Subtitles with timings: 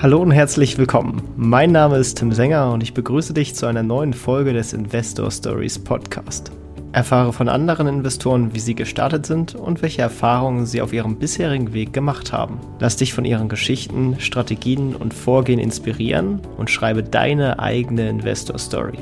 [0.00, 1.22] Hallo und herzlich willkommen.
[1.36, 5.28] Mein Name ist Tim Sänger und ich begrüße dich zu einer neuen Folge des Investor
[5.28, 6.52] Stories Podcast.
[6.92, 11.72] Erfahre von anderen Investoren, wie sie gestartet sind und welche Erfahrungen sie auf ihrem bisherigen
[11.72, 12.60] Weg gemacht haben.
[12.78, 18.98] Lass dich von ihren Geschichten, Strategien und Vorgehen inspirieren und schreibe deine eigene Investor Story.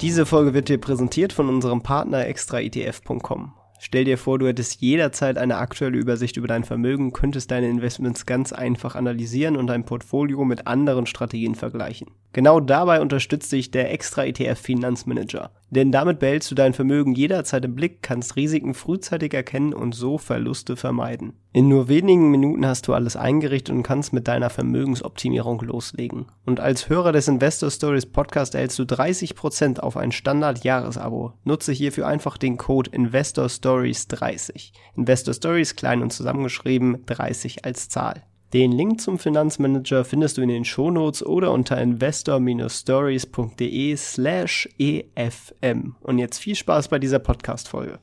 [0.00, 3.52] Diese Folge wird dir präsentiert von unserem Partner extraetf.com.
[3.86, 8.24] Stell dir vor, du hättest jederzeit eine aktuelle Übersicht über dein Vermögen, könntest deine Investments
[8.24, 12.08] ganz einfach analysieren und dein Portfolio mit anderen Strategien vergleichen.
[12.32, 15.50] Genau dabei unterstützt dich der extra ETF Finanzmanager.
[15.74, 20.18] Denn damit behältst du dein Vermögen jederzeit im Blick, kannst Risiken frühzeitig erkennen und so
[20.18, 21.32] Verluste vermeiden.
[21.52, 26.26] In nur wenigen Minuten hast du alles eingerichtet und kannst mit deiner Vermögensoptimierung loslegen.
[26.46, 31.32] Und als Hörer des Investor Stories Podcast erhältst du 30% auf ein Standard-Jahresabo.
[31.42, 34.72] Nutze hierfür einfach den Code Investor Stories 30.
[34.96, 38.22] Investor Stories klein und zusammengeschrieben, 30 als Zahl.
[38.54, 45.96] Den Link zum Finanzmanager findest du in den Shownotes oder unter investor-stories.de slash efm.
[46.00, 47.98] Und jetzt viel Spaß bei dieser Podcast-Folge.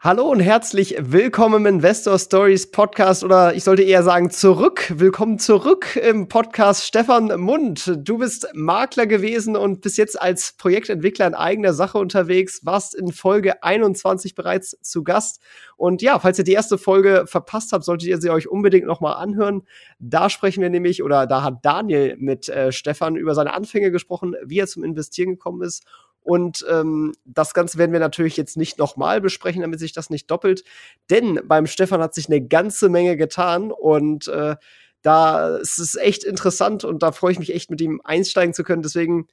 [0.00, 4.92] Hallo und herzlich willkommen im Investor Stories Podcast oder ich sollte eher sagen zurück.
[4.94, 7.98] Willkommen zurück im Podcast Stefan Mund.
[8.06, 13.10] Du bist Makler gewesen und bis jetzt als Projektentwickler in eigener Sache unterwegs, warst in
[13.10, 15.42] Folge 21 bereits zu Gast.
[15.76, 19.14] Und ja, falls ihr die erste Folge verpasst habt, solltet ihr sie euch unbedingt nochmal
[19.14, 19.62] anhören.
[19.98, 24.36] Da sprechen wir nämlich, oder da hat Daniel mit äh, Stefan über seine Anfänge gesprochen,
[24.44, 25.84] wie er zum Investieren gekommen ist
[26.28, 30.30] und ähm, das Ganze werden wir natürlich jetzt nicht nochmal besprechen, damit sich das nicht
[30.30, 30.62] doppelt.
[31.08, 34.56] Denn beim Stefan hat sich eine ganze Menge getan und äh,
[35.00, 38.62] da ist es echt interessant und da freue ich mich echt mit ihm einsteigen zu
[38.62, 38.82] können.
[38.82, 39.26] Deswegen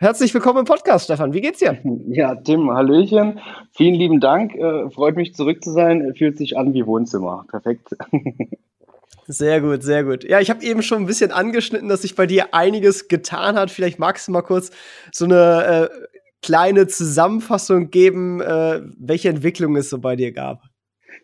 [0.00, 1.32] herzlich willkommen im Podcast, Stefan.
[1.32, 1.78] Wie geht's dir?
[2.08, 3.40] Ja, Tim, Hallöchen.
[3.72, 4.54] Vielen lieben Dank.
[4.54, 6.12] Äh, freut mich zurück zu sein.
[6.14, 7.46] Fühlt sich an wie Wohnzimmer.
[7.48, 7.96] Perfekt.
[9.30, 10.24] Sehr gut, sehr gut.
[10.24, 13.70] Ja, ich habe eben schon ein bisschen angeschnitten, dass sich bei dir einiges getan hat.
[13.70, 14.70] Vielleicht magst du mal kurz
[15.12, 20.62] so eine äh, kleine Zusammenfassung geben, äh, welche Entwicklung es so bei dir gab?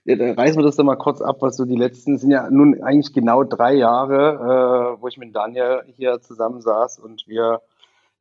[0.05, 2.51] Ja, dann reißen wir das doch mal kurz ab, was so die letzten sind ja
[2.51, 7.61] nun eigentlich genau drei Jahre, äh, wo ich mit Daniel hier zusammensaß und wir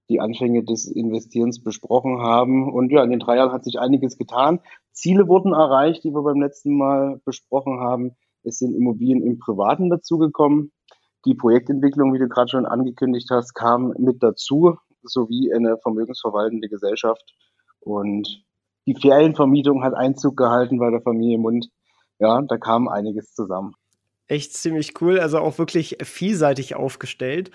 [0.09, 2.71] die Anfänge des Investierens besprochen haben.
[2.71, 4.59] Und ja, in den drei Jahren hat sich einiges getan.
[4.91, 8.11] Ziele wurden erreicht, die wir beim letzten Mal besprochen haben.
[8.43, 10.71] Es sind Immobilien im Privaten dazugekommen.
[11.25, 17.33] Die Projektentwicklung, wie du gerade schon angekündigt hast, kam mit dazu sowie eine vermögensverwaltende Gesellschaft.
[17.79, 18.43] Und
[18.85, 21.69] die Ferienvermietung hat Einzug gehalten bei der Familie Mund.
[22.19, 23.75] Ja, da kam einiges zusammen.
[24.27, 27.51] Echt ziemlich cool, also auch wirklich vielseitig aufgestellt.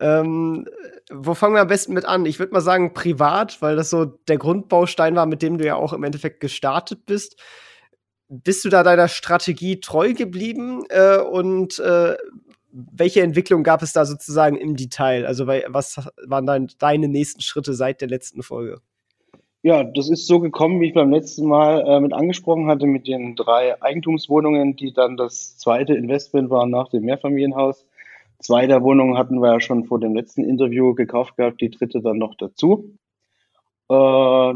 [0.00, 0.66] Ähm,
[1.10, 2.26] wo fangen wir am besten mit an?
[2.26, 5.76] Ich würde mal sagen privat, weil das so der Grundbaustein war, mit dem du ja
[5.76, 7.40] auch im Endeffekt gestartet bist.
[8.28, 12.16] Bist du da deiner Strategie treu geblieben äh, und äh,
[12.92, 15.26] welche Entwicklung gab es da sozusagen im Detail?
[15.26, 18.80] Also, was waren dann deine nächsten Schritte seit der letzten Folge?
[19.62, 23.08] Ja, das ist so gekommen, wie ich beim letzten Mal äh, mit angesprochen hatte, mit
[23.08, 27.84] den drei Eigentumswohnungen, die dann das zweite Investment waren nach dem Mehrfamilienhaus.
[28.38, 32.00] Zwei der Wohnungen hatten wir ja schon vor dem letzten Interview gekauft gehabt, die dritte
[32.00, 32.94] dann noch dazu.
[33.90, 33.94] Äh,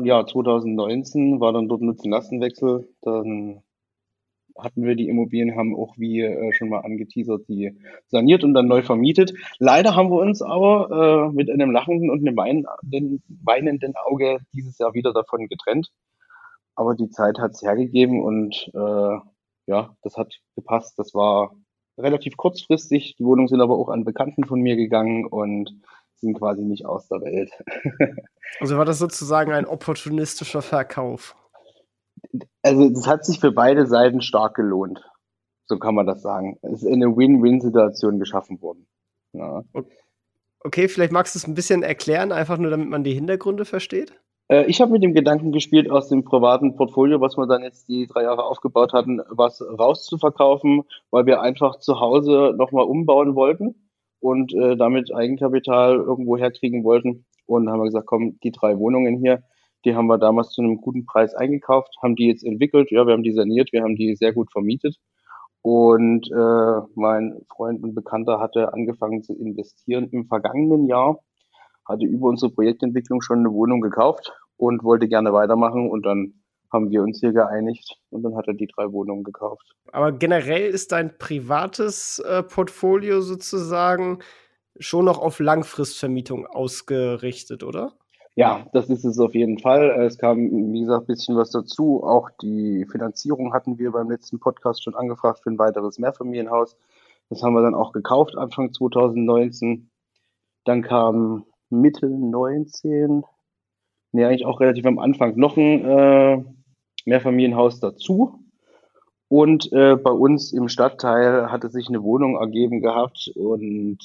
[0.06, 2.89] ja, 2019 war dann dort Nutzen-Lastenwechsel.
[3.00, 3.62] Dann
[4.59, 7.77] hatten wir die Immobilien, haben auch wie äh, schon mal angeteasert, die
[8.07, 9.33] saniert und dann neu vermietet.
[9.59, 14.79] Leider haben wir uns aber äh, mit einem lachenden und einem weinenden, weinenden Auge dieses
[14.79, 15.91] Jahr wieder davon getrennt.
[16.75, 19.19] Aber die Zeit hat es hergegeben und äh,
[19.67, 20.99] ja, das hat gepasst.
[20.99, 21.55] Das war
[21.99, 23.17] relativ kurzfristig.
[23.19, 25.71] Die Wohnungen sind aber auch an Bekannten von mir gegangen und
[26.17, 27.51] sind quasi nicht aus der Welt.
[28.61, 31.37] also war das sozusagen ein opportunistischer Verkauf?
[32.62, 35.03] Also das hat sich für beide Seiten stark gelohnt.
[35.66, 36.59] So kann man das sagen.
[36.62, 38.87] Es ist eine Win-Win-Situation geschaffen worden.
[39.32, 39.65] Ja.
[40.60, 44.12] Okay, vielleicht magst du es ein bisschen erklären, einfach nur damit man die Hintergründe versteht.
[44.48, 47.88] Äh, ich habe mit dem Gedanken gespielt, aus dem privaten Portfolio, was wir dann jetzt
[47.88, 53.89] die drei Jahre aufgebaut hatten, was rauszuverkaufen, weil wir einfach zu Hause nochmal umbauen wollten
[54.21, 57.24] und äh, damit Eigenkapital irgendwo herkriegen wollten.
[57.47, 59.42] Und haben wir gesagt, komm, die drei Wohnungen hier,
[59.84, 62.91] die haben wir damals zu einem guten Preis eingekauft, haben die jetzt entwickelt.
[62.91, 64.97] Ja, wir haben die saniert, wir haben die sehr gut vermietet.
[65.63, 71.21] Und äh, mein Freund und Bekannter hatte angefangen zu investieren im vergangenen Jahr,
[71.87, 75.89] hatte über unsere Projektentwicklung schon eine Wohnung gekauft und wollte gerne weitermachen.
[75.89, 76.43] Und dann
[76.73, 79.75] haben wir uns hier geeinigt und dann hat er die drei Wohnungen gekauft.
[79.93, 84.19] Aber generell ist dein privates äh, Portfolio sozusagen
[84.79, 87.93] schon noch auf Langfristvermietung ausgerichtet, oder?
[88.34, 89.91] Ja, das ist es auf jeden Fall.
[90.03, 92.03] Es kam, wie gesagt, ein bisschen was dazu.
[92.03, 96.77] Auch die Finanzierung hatten wir beim letzten Podcast schon angefragt für ein weiteres Mehrfamilienhaus.
[97.29, 99.91] Das haben wir dann auch gekauft Anfang 2019.
[100.65, 103.23] Dann kam Mitte 19,
[104.13, 106.45] nee, eigentlich auch relativ am Anfang, noch ein äh,
[107.05, 108.39] Mehrfamilienhaus dazu.
[109.29, 113.99] Und äh, bei uns im Stadtteil hatte sich eine Wohnung ergeben gehabt und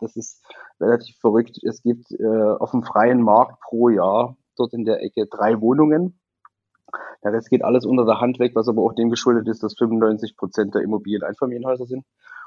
[0.00, 0.44] das ist
[0.80, 1.58] relativ verrückt.
[1.62, 6.18] Es gibt äh, auf dem freien Markt pro Jahr dort in der Ecke drei Wohnungen.
[7.22, 9.76] Der Rest geht alles unter der Hand weg, was aber auch dem geschuldet ist, dass
[9.76, 12.04] 95 Prozent der Immobilien Einfamilienhäuser sind.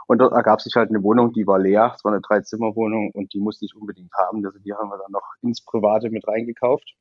[0.07, 1.93] Und dort ergab sich halt eine Wohnung, die war leer.
[1.95, 4.45] Es war eine Dreizimmerwohnung und die musste ich unbedingt haben.
[4.45, 6.95] Also die haben wir dann noch ins Private mit reingekauft.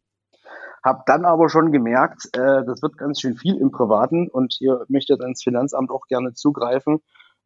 [0.83, 4.85] Hab dann aber schon gemerkt, äh, das wird ganz schön viel im Privaten und hier
[4.89, 7.01] möchte dann das Finanzamt auch gerne zugreifen.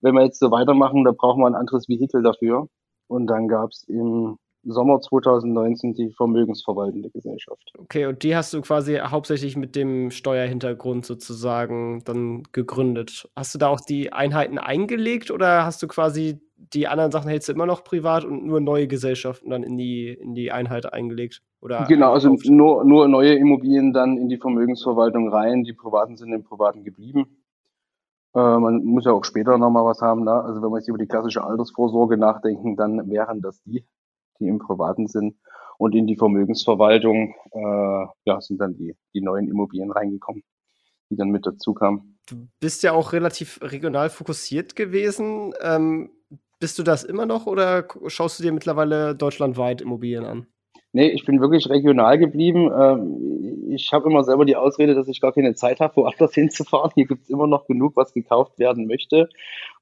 [0.05, 2.69] Wenn wir jetzt so weitermachen, da brauchen wir ein anderes Vehikel dafür.
[3.07, 7.73] Und dann gab es im Sommer 2019 die vermögensverwaltende Gesellschaft.
[7.79, 13.31] Okay, und die hast du quasi hauptsächlich mit dem Steuerhintergrund sozusagen dann gegründet.
[13.35, 17.49] Hast du da auch die Einheiten eingelegt oder hast du quasi die anderen Sachen hältst
[17.49, 21.41] du immer noch privat und nur neue Gesellschaften dann in die, in die Einheit eingelegt?
[21.63, 25.63] Oder genau, also nur, nur neue Immobilien dann in die Vermögensverwaltung rein.
[25.63, 27.44] Die privaten sind im Privaten geblieben.
[28.35, 30.25] Äh, man muss ja auch später nochmal was haben.
[30.25, 30.33] Ne?
[30.33, 33.85] Also wenn wir jetzt über die klassische Altersvorsorge nachdenken, dann wären das die
[34.41, 35.37] die im Privaten sind.
[35.77, 40.45] Und in die Vermögensverwaltung äh, ja, sind dann die, die neuen Immobilien reingekommen,
[41.11, 42.19] die dann mit dazu kamen.
[42.29, 45.53] Du bist ja auch relativ regional fokussiert gewesen.
[45.61, 46.11] Ähm,
[46.61, 50.47] bist du das immer noch oder schaust du dir mittlerweile deutschlandweit Immobilien an?
[50.97, 52.71] Nee, ich bin wirklich regional geblieben.
[52.73, 56.93] Ähm, ich habe immer selber die Ausrede, dass ich gar keine Zeit habe, woanders hinzufahren.
[56.95, 59.29] Hier gibt es immer noch genug, was gekauft werden möchte.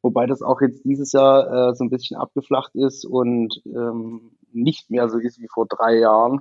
[0.01, 4.91] Wobei das auch jetzt dieses Jahr äh, so ein bisschen abgeflacht ist und ähm, nicht
[4.91, 6.41] mehr so ist wie vor drei Jahren,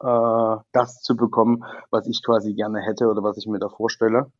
[0.00, 4.30] äh, das zu bekommen, was ich quasi gerne hätte oder was ich mir da vorstelle.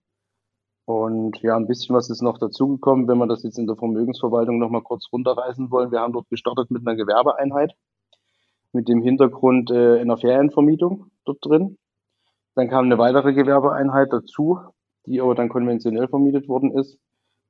[0.85, 4.61] Und ja, ein bisschen was ist noch dazugekommen, wenn wir das jetzt in der Vermögensverwaltung
[4.61, 5.91] nochmal kurz runterreißen wollen.
[5.91, 7.75] Wir haben dort gestartet mit einer Gewerbeeinheit
[8.75, 11.79] mit dem Hintergrund äh, einer Ferienvermietung dort drin.
[12.55, 14.59] Dann kam eine weitere Gewerbeeinheit dazu,
[15.07, 16.99] die aber dann konventionell vermietet worden ist.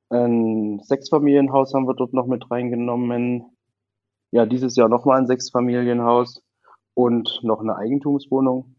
[0.09, 3.45] Ein Sechsfamilienhaus haben wir dort noch mit reingenommen.
[4.31, 6.43] Ja, dieses Jahr nochmal ein Sechsfamilienhaus
[6.93, 8.75] und noch eine Eigentumswohnung.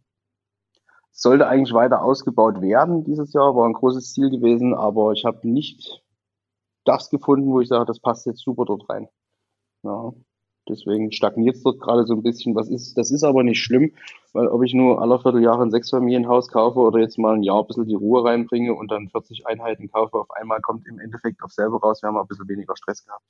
[1.11, 5.49] Sollte eigentlich weiter ausgebaut werden dieses Jahr, war ein großes Ziel gewesen, aber ich habe
[5.49, 6.03] nicht
[6.85, 9.09] das gefunden, wo ich sage, das passt jetzt super dort rein.
[9.83, 10.13] Ja.
[10.69, 12.55] Deswegen stagniert es dort gerade so ein bisschen.
[12.55, 13.93] Was ist, das ist aber nicht schlimm,
[14.33, 17.67] weil ob ich nur alle Vierteljahre ein Sechsfamilienhaus kaufe oder jetzt mal ein Jahr ein
[17.67, 21.53] bisschen die Ruhe reinbringe und dann 40 Einheiten kaufe, auf einmal kommt im Endeffekt auf
[21.53, 22.03] selber raus.
[22.03, 23.23] Wir haben ein bisschen weniger Stress gehabt.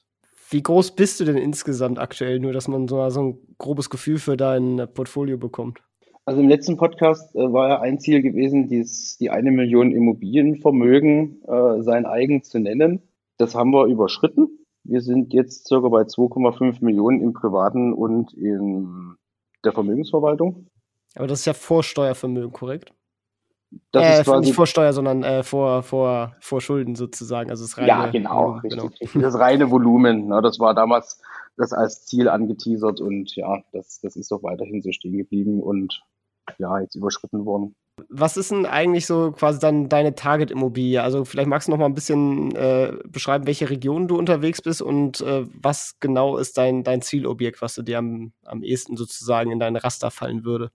[0.48, 4.18] Wie groß bist du denn insgesamt aktuell, nur dass man so, so ein grobes Gefühl
[4.18, 5.80] für dein Portfolio bekommt?
[6.24, 11.40] Also im letzten Podcast äh, war ja ein Ziel gewesen, dies, die eine Million Immobilienvermögen
[11.46, 13.02] äh, sein eigen zu nennen.
[13.38, 14.65] Das haben wir überschritten.
[14.88, 19.16] Wir sind jetzt circa bei 2,5 Millionen im Privaten und in
[19.64, 20.66] der Vermögensverwaltung.
[21.14, 22.92] Aber das ist ja Vorsteuervermögen, korrekt?
[23.90, 27.50] Das äh, ist quasi, nicht vor Steuer, sondern äh, vor, vor, vor Schulden sozusagen.
[27.50, 29.24] Also das reine ja, genau, Volumen, richtig, genau.
[29.24, 30.28] Das reine Volumen.
[30.28, 31.20] Ne, das war damals
[31.56, 36.02] das als Ziel angeteasert und ja, das, das ist auch weiterhin so stehen geblieben und
[36.58, 37.74] ja, jetzt überschritten worden.
[38.10, 41.02] Was ist denn eigentlich so quasi dann deine Target-Immobilie?
[41.02, 44.82] Also vielleicht magst du noch mal ein bisschen äh, beschreiben, welche Region du unterwegs bist
[44.82, 49.50] und äh, was genau ist dein, dein Zielobjekt, was du dir am, am ehesten sozusagen
[49.50, 50.70] in deine Raster fallen würde?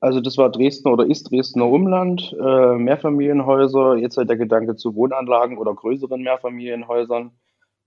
[0.00, 4.94] Also das war Dresden oder ist Dresdner Umland, äh, Mehrfamilienhäuser, jetzt halt der Gedanke zu
[4.94, 7.30] Wohnanlagen oder größeren Mehrfamilienhäusern,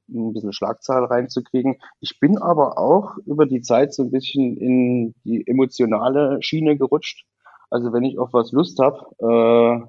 [0.10, 1.76] ein bisschen Schlagzahl reinzukriegen.
[2.00, 7.26] Ich bin aber auch über die Zeit so ein bisschen in die emotionale Schiene gerutscht
[7.70, 9.88] also wenn ich auf was Lust habe, äh,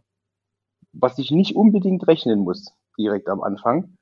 [0.92, 3.96] was ich nicht unbedingt rechnen muss, direkt am Anfang,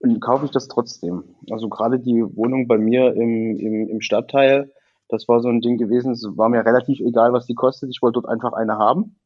[0.00, 1.24] dann kaufe ich das trotzdem.
[1.50, 4.72] Also gerade die Wohnung bei mir im, im, im Stadtteil,
[5.08, 7.90] das war so ein Ding gewesen, es war mir relativ egal, was die kostet.
[7.90, 9.16] Ich wollte dort einfach eine haben.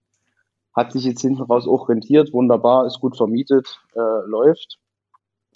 [0.74, 4.78] Hat sich jetzt hinten raus auch rentiert, wunderbar, ist gut vermietet, äh, läuft.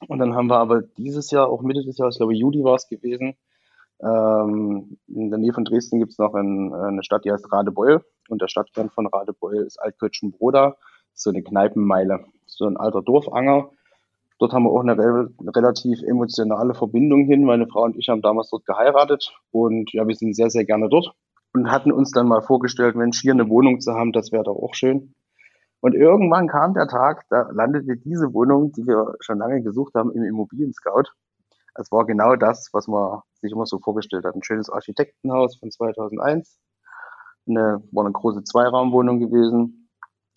[0.07, 2.77] Und dann haben wir aber dieses Jahr, auch Mitte des Jahres, ich glaube Juli war
[2.77, 3.35] es gewesen,
[4.01, 8.05] ähm, in der Nähe von Dresden gibt es noch ein, eine Stadt, die heißt Radebeul.
[8.29, 10.77] Und der Stadtkern von Radebeul ist Altkirchenbroda.
[11.15, 12.25] So eine Kneipenmeile.
[12.47, 13.71] So ein alter Dorfanger.
[14.39, 17.45] Dort haben wir auch eine re relativ emotionale Verbindung hin.
[17.45, 19.33] Meine Frau und ich haben damals dort geheiratet.
[19.51, 21.13] Und ja, wir sind sehr, sehr gerne dort.
[21.53, 24.57] Und hatten uns dann mal vorgestellt, Mensch, hier eine Wohnung zu haben, das wäre doch
[24.57, 25.15] auch schön.
[25.81, 30.13] Und irgendwann kam der Tag, da landete diese Wohnung, die wir schon lange gesucht haben,
[30.13, 31.11] im Immobilien-Scout.
[31.75, 34.35] Es war genau das, was man sich immer so vorgestellt hat.
[34.35, 36.59] Ein schönes Architektenhaus von 2001.
[37.49, 39.89] Eine, war eine große Zweiraumwohnung gewesen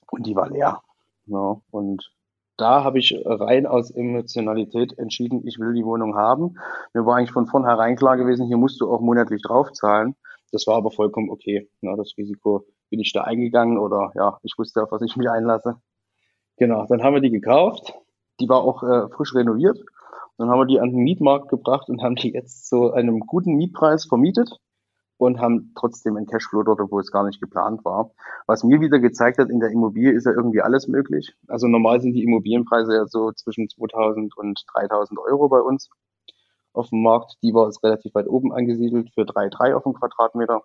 [0.09, 0.81] und die war leer.
[1.25, 2.11] Ja, und
[2.57, 6.57] da habe ich rein aus Emotionalität entschieden, ich will die Wohnung haben.
[6.93, 10.15] Mir war eigentlich von vornherein klar gewesen, hier musst du auch monatlich draufzahlen.
[10.51, 11.69] Das war aber vollkommen okay.
[11.81, 15.29] Ja, das Risiko bin ich da eingegangen oder ja, ich wusste, auf was ich mich
[15.29, 15.77] einlasse.
[16.57, 17.93] Genau, dann haben wir die gekauft.
[18.39, 19.79] Die war auch äh, frisch renoviert.
[20.37, 23.55] Dann haben wir die an den Mietmarkt gebracht und haben die jetzt zu einem guten
[23.55, 24.59] Mietpreis vermietet
[25.21, 28.09] und haben trotzdem einen Cashflow dort, wo es gar nicht geplant war.
[28.47, 31.35] Was mir wieder gezeigt hat, in der Immobilie ist ja irgendwie alles möglich.
[31.47, 35.91] Also normal sind die Immobilienpreise ja so zwischen 2000 und 3000 Euro bei uns
[36.73, 37.37] auf dem Markt.
[37.43, 40.63] Die war jetzt relativ weit oben angesiedelt für 3,3 auf dem Quadratmeter.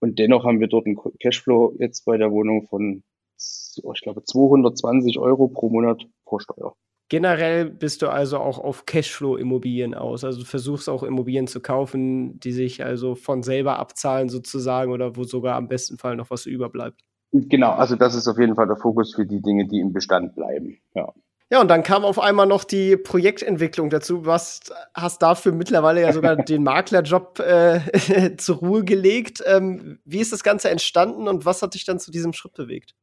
[0.00, 3.04] Und dennoch haben wir dort einen Cashflow jetzt bei der Wohnung von,
[3.36, 6.74] ich glaube, 220 Euro pro Monat pro Steuer.
[7.08, 10.24] Generell bist du also auch auf Cashflow-Immobilien aus.
[10.24, 15.16] Also du versuchst auch Immobilien zu kaufen, die sich also von selber abzahlen sozusagen oder
[15.16, 17.02] wo sogar am besten Fall noch was überbleibt.
[17.32, 20.34] Genau, also das ist auf jeden Fall der Fokus für die Dinge, die im Bestand
[20.34, 20.78] bleiben.
[20.94, 21.12] Ja.
[21.48, 24.24] Ja, und dann kam auf einmal noch die Projektentwicklung dazu.
[24.26, 29.44] Hast, hast dafür mittlerweile ja sogar den Maklerjob äh, zur Ruhe gelegt.
[29.46, 32.94] Ähm, wie ist das Ganze entstanden und was hat dich dann zu diesem Schritt bewegt?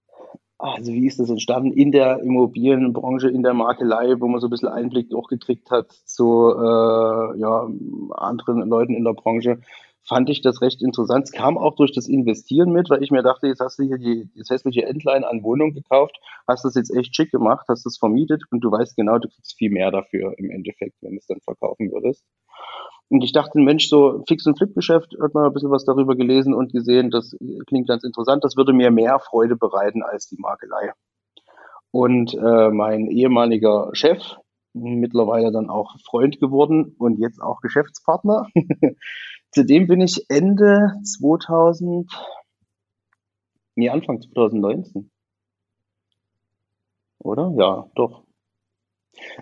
[0.63, 4.49] Also wie ist das entstanden in der Immobilienbranche, in der Makelei, wo man so ein
[4.49, 7.67] bisschen Einblick auch gekriegt hat zu äh, ja,
[8.11, 9.59] anderen Leuten in der Branche,
[10.07, 11.25] fand ich das recht interessant.
[11.25, 13.97] Es kam auch durch das Investieren mit, weil ich mir dachte, jetzt hast du hier
[13.97, 16.17] die, das hässliche Endline an Wohnung gekauft,
[16.47, 19.57] hast das jetzt echt schick gemacht, hast das vermietet und du weißt genau, du kriegst
[19.57, 22.23] viel mehr dafür im Endeffekt, wenn du es dann verkaufen würdest.
[23.13, 26.55] Und ich dachte, Mensch, so Fix- und Flip-Geschäft, hat man ein bisschen was darüber gelesen
[26.55, 30.93] und gesehen, das klingt ganz interessant, das würde mir mehr Freude bereiten als die Makelei.
[31.91, 34.37] Und äh, mein ehemaliger Chef,
[34.73, 38.47] mittlerweile dann auch Freund geworden und jetzt auch Geschäftspartner,
[39.51, 42.11] zu dem bin ich Ende 2000,
[43.75, 45.11] nee, Anfang 2019.
[47.19, 47.53] Oder?
[47.59, 48.23] Ja, doch.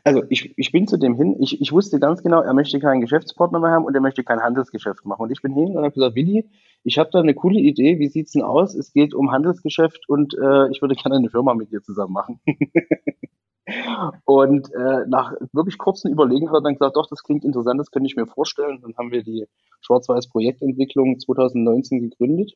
[0.04, 3.02] Also ich, ich bin zu dem hin, ich, ich wusste ganz genau, er möchte keinen
[3.02, 5.24] Geschäftspartner mehr haben und er möchte kein Handelsgeschäft machen.
[5.24, 6.50] Und ich bin hin und habe gesagt, Willi,
[6.84, 8.76] ich habe da eine coole Idee, wie sieht's denn aus?
[8.76, 12.40] Es geht um Handelsgeschäft und äh, ich würde gerne eine Firma mit dir zusammen machen.
[14.26, 17.92] und äh, nach wirklich kurzen Überlegen hat er dann gesagt, doch, das klingt interessant, das
[17.92, 18.80] könnte ich mir vorstellen.
[18.82, 19.46] Dann haben wir die
[19.82, 22.54] Schwarz-Weiß-Projektentwicklung 2019 gegründet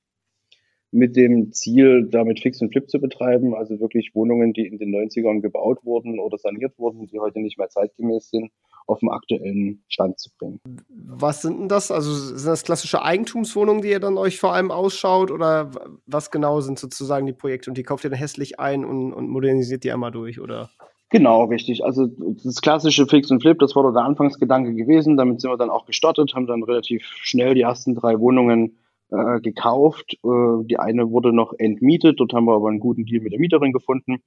[0.95, 4.95] mit dem Ziel, damit Fix und Flip zu betreiben, also wirklich Wohnungen, die in den
[4.95, 8.51] 90ern gebaut wurden oder saniert wurden, die heute nicht mehr zeitgemäß sind,
[8.87, 10.59] auf den aktuellen Stand zu bringen.
[10.89, 11.91] Was sind denn das?
[11.91, 15.71] Also sind das klassische Eigentumswohnungen, die ihr dann euch vor allem ausschaut oder
[16.05, 19.27] was genau sind sozusagen die Projekte und die kauft ihr dann hässlich ein und, und
[19.27, 20.69] modernisiert die einmal durch oder?
[21.09, 21.83] Genau, richtig.
[21.83, 22.07] Also
[22.43, 25.17] das klassische Fix und Flip, das war der Anfangsgedanke gewesen.
[25.17, 28.77] Damit sind wir dann auch gestartet, haben dann relativ schnell die ersten drei Wohnungen
[29.11, 30.17] äh, gekauft.
[30.23, 33.39] Äh, die eine wurde noch entmietet, dort haben wir aber einen guten Deal mit der
[33.39, 34.17] Mieterin gefunden.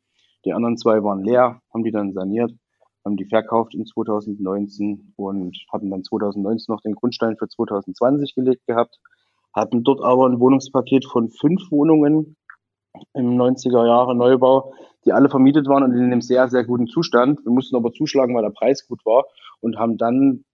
[0.44, 2.52] Die anderen zwei waren leer, haben die dann saniert,
[3.04, 8.66] haben die verkauft in 2019 und hatten dann 2019 noch den Grundstein für 2020 gelegt
[8.66, 8.98] gehabt.
[9.52, 12.36] Hatten dort aber ein Wohnungspaket von fünf Wohnungen
[13.14, 14.72] im 90er Jahre Neubau,
[15.04, 17.44] die alle vermietet waren und in einem sehr, sehr guten Zustand.
[17.44, 19.24] Wir mussten aber zuschlagen, weil der Preis gut war
[19.60, 20.44] und haben dann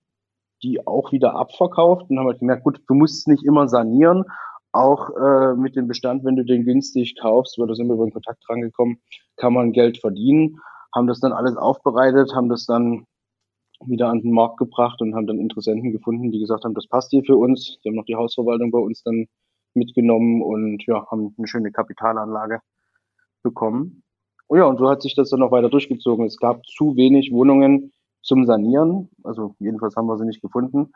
[0.62, 4.24] die auch wieder abverkauft und haben halt gemerkt, gut, du musst es nicht immer sanieren.
[4.72, 8.06] Auch äh, mit dem Bestand, wenn du den günstig kaufst, weil da sind wir über
[8.06, 9.00] den Kontakt rangekommen,
[9.36, 10.58] kann man Geld verdienen.
[10.94, 13.06] Haben das dann alles aufbereitet, haben das dann
[13.86, 17.10] wieder an den Markt gebracht und haben dann Interessenten gefunden, die gesagt haben, das passt
[17.10, 17.78] hier für uns.
[17.84, 19.26] Die haben noch die Hausverwaltung bei uns dann
[19.74, 22.60] mitgenommen und ja, haben eine schöne Kapitalanlage
[23.42, 24.02] bekommen.
[24.46, 26.26] Und ja, und so hat sich das dann noch weiter durchgezogen.
[26.26, 27.92] Es gab zu wenig Wohnungen,
[28.24, 29.10] zum Sanieren.
[29.22, 30.92] Also jedenfalls haben wir sie nicht gefunden.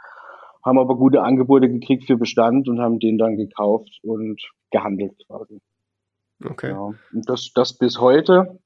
[0.64, 5.60] Haben aber gute Angebote gekriegt für Bestand und haben den dann gekauft und gehandelt quasi.
[6.44, 6.70] Okay.
[6.70, 6.80] Ja,
[7.12, 8.58] und das, das bis heute.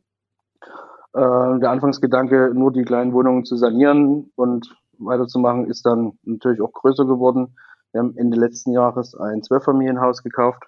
[1.14, 6.72] Äh, der Anfangsgedanke, nur die kleinen Wohnungen zu sanieren und weiterzumachen, ist dann natürlich auch
[6.72, 7.56] größer geworden.
[7.92, 10.62] Wir haben Ende letzten Jahres ein Zwölffamilienhaus gekauft,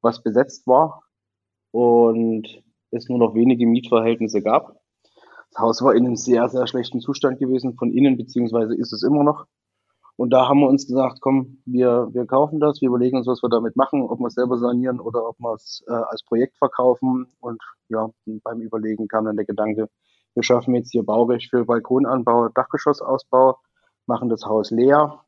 [0.00, 1.02] was besetzt war
[1.72, 2.46] und
[2.90, 4.77] es nur noch wenige Mietverhältnisse gab.
[5.50, 9.02] Das Haus war in einem sehr, sehr schlechten Zustand gewesen, von innen, beziehungsweise ist es
[9.02, 9.46] immer noch.
[10.16, 13.40] Und da haben wir uns gesagt, komm, wir, wir kaufen das, wir überlegen uns, was
[13.40, 16.56] wir damit machen, ob wir es selber sanieren oder ob wir es äh, als Projekt
[16.58, 17.26] verkaufen.
[17.38, 18.10] Und ja,
[18.42, 19.88] beim Überlegen kam dann der Gedanke,
[20.34, 23.58] wir schaffen jetzt hier Baurecht für Balkonanbau, Dachgeschossausbau,
[24.06, 25.24] machen das Haus leer.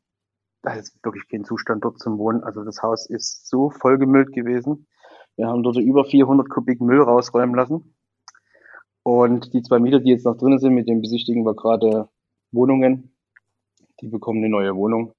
[0.61, 2.43] Da ist wirklich kein Zustand dort zum Wohnen.
[2.43, 4.87] Also das Haus ist so vollgemüllt gewesen.
[5.37, 7.95] Wir haben dort über 400 Kubik Müll rausräumen lassen.
[9.03, 12.09] Und die zwei Mieter, die jetzt noch drin sind, mit denen besichtigen wir gerade
[12.51, 13.15] Wohnungen.
[14.01, 15.13] Die bekommen eine neue Wohnung.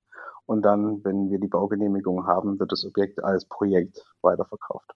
[0.46, 4.92] Und dann, wenn wir die Baugenehmigung haben, wird das Objekt als Projekt weiterverkauft.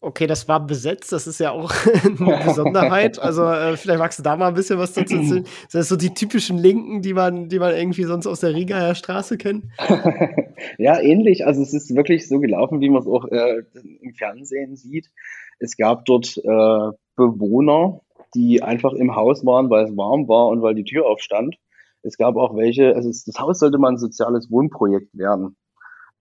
[0.00, 1.72] Okay, das war besetzt, das ist ja auch
[2.20, 3.18] eine Besonderheit.
[3.18, 5.44] Also äh, vielleicht magst du da mal ein bisschen was dazu erzählen.
[5.64, 8.94] Das sind so die typischen Linken, die man, die man irgendwie sonst aus der Rigaer
[8.94, 9.64] Straße kennt.
[10.78, 11.46] ja, ähnlich.
[11.46, 13.62] Also es ist wirklich so gelaufen, wie man es auch äh,
[14.00, 15.10] im Fernsehen sieht.
[15.58, 18.00] Es gab dort äh, Bewohner,
[18.34, 21.56] die einfach im Haus waren, weil es warm war und weil die Tür aufstand.
[22.02, 25.56] Es gab auch welche, also das Haus sollte mal ein soziales Wohnprojekt werden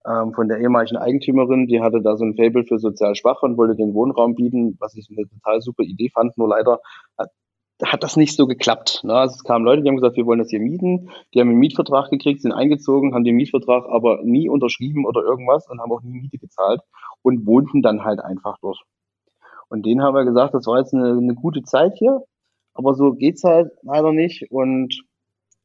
[0.07, 3.57] ähm, von der ehemaligen Eigentümerin, die hatte da so ein Fable für sozial Schwache und
[3.57, 6.79] wollte den Wohnraum bieten, was ich eine total super Idee fand, nur leider
[7.17, 7.29] hat,
[7.83, 9.01] hat das nicht so geklappt.
[9.03, 9.13] Ne?
[9.13, 11.59] Also es kamen Leute, die haben gesagt, wir wollen das hier mieten, die haben einen
[11.59, 16.01] Mietvertrag gekriegt, sind eingezogen, haben den Mietvertrag aber nie unterschrieben oder irgendwas und haben auch
[16.01, 16.81] nie Miete gezahlt
[17.21, 18.81] und wohnten dann halt einfach dort.
[19.69, 22.23] Und denen haben wir gesagt, das war jetzt eine, eine gute Zeit hier,
[22.73, 25.03] aber so geht's halt leider nicht und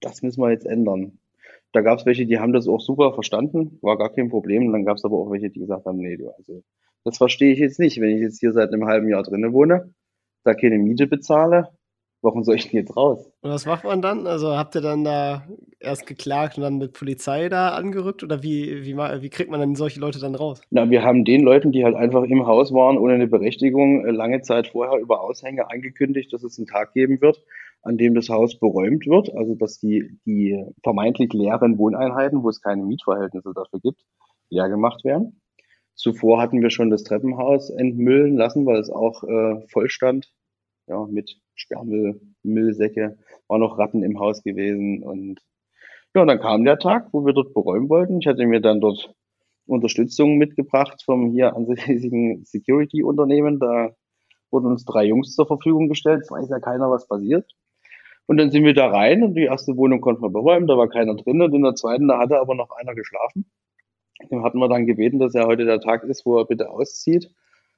[0.01, 1.19] das müssen wir jetzt ändern.
[1.73, 4.67] Da gab es welche, die haben das auch super verstanden, war gar kein Problem.
[4.67, 6.63] Und dann gab es aber auch welche, die gesagt haben, nee, du, also
[7.05, 8.01] das verstehe ich jetzt nicht.
[8.01, 9.95] Wenn ich jetzt hier seit einem halben Jahr drinnen wohne,
[10.45, 11.69] da keine Miete bezahle,
[12.23, 13.31] warum soll ich denn jetzt raus?
[13.43, 14.27] Und was macht man dann?
[14.27, 15.47] Also habt ihr dann da
[15.81, 19.75] erst geklagt und dann mit Polizei da angerückt oder wie, wie, wie kriegt man denn
[19.75, 20.63] solche Leute dann raus?
[20.71, 24.13] Na, wir haben den Leuten, die halt einfach im Haus waren, ohne eine Berechtigung, äh,
[24.13, 27.43] lange Zeit vorher über Aushänge angekündigt, dass es einen Tag geben wird,
[27.83, 32.63] an dem das Haus beräumt wird, also dass die, die vermeintlich leeren Wohneinheiten, wo es
[32.63, 34.01] keine Mietverhältnisse dafür gibt,
[34.49, 35.41] leer gemacht werden.
[35.95, 40.33] Zuvor hatten wir schon das Treppenhaus entmüllen lassen, weil es auch äh, voll stand
[40.87, 45.41] ja, mit Sperrmüll, Müllsäcke, war noch Ratten im Haus gewesen und
[46.15, 48.21] ja, und dann kam der Tag, wo wir dort beräumen wollten.
[48.21, 49.15] Ich hatte mir dann dort
[49.67, 53.59] Unterstützung mitgebracht vom hier ansässigen Security-Unternehmen.
[53.59, 53.91] Da
[54.51, 56.23] wurden uns drei Jungs zur Verfügung gestellt.
[56.23, 57.51] Es weiß ja keiner, was passiert.
[58.27, 60.67] Und dann sind wir da rein und die erste Wohnung konnten wir beräumen.
[60.67, 63.51] Da war keiner drin und in der zweiten, da hatte aber noch einer geschlafen.
[64.31, 67.31] Dem hatten wir dann gebeten, dass er heute der Tag ist, wo er bitte auszieht.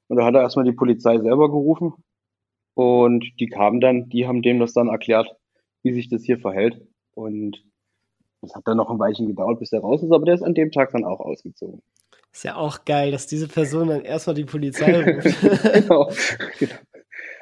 [0.08, 1.94] Und da hat er erstmal die Polizei selber gerufen.
[2.74, 5.28] Und die kamen dann, die haben dem das dann erklärt,
[5.82, 6.80] wie sich das hier verhält.
[7.14, 7.62] Und
[8.42, 10.54] das hat dann noch ein Weilchen gedauert, bis der raus ist, aber der ist an
[10.54, 11.82] dem Tag dann auch ausgezogen.
[12.32, 15.40] Ist ja auch geil, dass diese Person dann erstmal die Polizei ruft.
[15.40, 16.10] genau,
[16.58, 16.74] genau.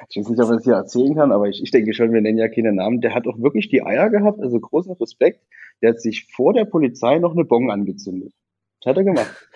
[0.09, 2.21] Ich weiß nicht, ob ich das hier erzählen kann, aber ich, ich denke schon, wir
[2.21, 3.01] nennen ja keine Namen.
[3.01, 5.41] Der hat auch wirklich die Eier gehabt, also großen Respekt.
[5.81, 8.33] Der hat sich vor der Polizei noch eine Bon angezündet.
[8.81, 9.49] Das hat er gemacht.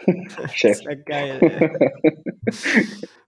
[0.53, 0.79] Chef.
[0.79, 1.91] Das ist ja geil.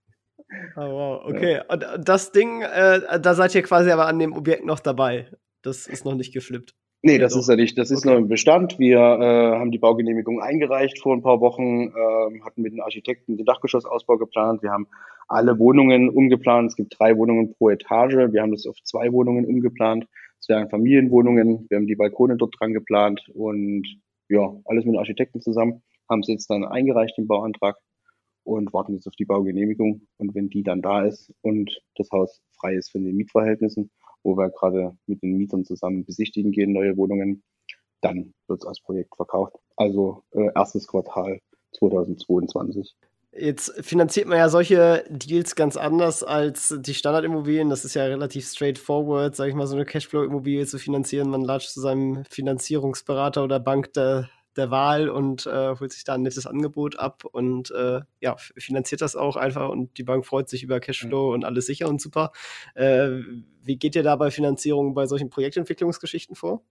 [0.75, 1.61] Oh, wow, okay.
[1.67, 5.27] Und das Ding, äh, da seid ihr quasi aber an dem Objekt noch dabei.
[5.61, 6.73] Das ist noch nicht geflippt.
[7.01, 7.77] Nee, das ist ja nicht.
[7.77, 8.09] Das ist okay.
[8.09, 8.77] noch im Bestand.
[8.77, 13.37] Wir äh, haben die Baugenehmigung eingereicht vor ein paar Wochen, äh, hatten mit den Architekten
[13.37, 14.63] den Dachgeschossausbau geplant.
[14.63, 14.87] Wir haben
[15.27, 16.71] alle Wohnungen umgeplant.
[16.71, 18.31] Es gibt drei Wohnungen pro Etage.
[18.31, 20.07] Wir haben das auf zwei Wohnungen umgeplant.
[20.41, 21.67] Es wären Familienwohnungen.
[21.69, 23.85] Wir haben die Balkone dort dran geplant und
[24.27, 25.81] ja, alles mit den Architekten zusammen.
[26.09, 27.77] Haben es jetzt dann eingereicht, den Bauantrag
[28.49, 30.07] und warten jetzt auf die Baugenehmigung.
[30.17, 33.91] Und wenn die dann da ist und das Haus frei ist von den Mietverhältnissen,
[34.23, 37.43] wo wir gerade mit den Mietern zusammen besichtigen gehen, neue Wohnungen,
[38.01, 39.55] dann wird es als Projekt verkauft.
[39.75, 41.39] Also äh, erstes Quartal
[41.77, 42.95] 2022.
[43.31, 47.69] Jetzt finanziert man ja solche Deals ganz anders als die Standardimmobilien.
[47.69, 51.29] Das ist ja relativ straightforward, sage ich mal, so eine Cashflow-Immobilie zu finanzieren.
[51.29, 56.15] Man latscht zu seinem Finanzierungsberater oder Bank da der Wahl und äh, holt sich da
[56.15, 60.49] ein nettes Angebot ab und äh, ja, finanziert das auch einfach und die Bank freut
[60.49, 61.33] sich über Cashflow mhm.
[61.33, 62.31] und alles sicher und super.
[62.75, 63.19] Äh,
[63.63, 66.63] wie geht ihr da bei Finanzierung bei solchen Projektentwicklungsgeschichten vor?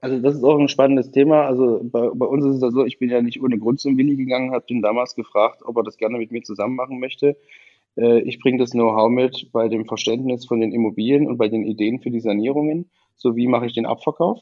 [0.00, 1.46] Also das ist auch ein spannendes Thema.
[1.46, 3.96] Also bei, bei uns ist es ja so, ich bin ja nicht ohne Grund zum
[3.96, 7.36] Willi gegangen, habe ihn damals gefragt, ob er das gerne mit mir zusammen machen möchte.
[7.96, 11.64] Äh, ich bringe das Know-how mit bei dem Verständnis von den Immobilien und bei den
[11.64, 12.90] Ideen für die Sanierungen.
[13.16, 14.40] So wie mache ich den Abverkauf?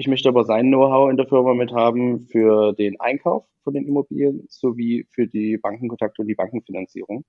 [0.00, 3.84] Ich möchte aber sein Know-how in der Firma mit haben für den Einkauf von den
[3.84, 7.24] Immobilien sowie für die Bankenkontakte und die Bankenfinanzierung.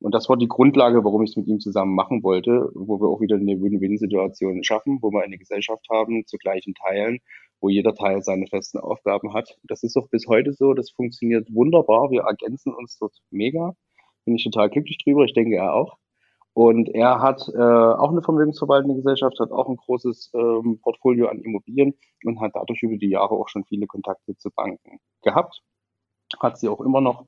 [0.00, 3.08] Und das war die Grundlage, warum ich es mit ihm zusammen machen wollte, wo wir
[3.08, 7.18] auch wieder eine Win-Win-Situation schaffen, wo wir eine Gesellschaft haben zu gleichen Teilen,
[7.60, 9.58] wo jeder Teil seine festen Aufgaben hat.
[9.64, 10.72] Das ist auch bis heute so.
[10.72, 12.10] Das funktioniert wunderbar.
[12.10, 13.74] Wir ergänzen uns dort mega.
[14.24, 15.26] Bin ich total glücklich drüber.
[15.26, 15.98] Ich denke, er auch.
[16.58, 21.38] Und er hat äh, auch eine vermögensverwaltende Gesellschaft, hat auch ein großes ähm, Portfolio an
[21.38, 21.94] Immobilien
[22.24, 25.62] und hat dadurch über die Jahre auch schon viele Kontakte zu Banken gehabt.
[26.40, 27.26] Hat sie auch immer noch.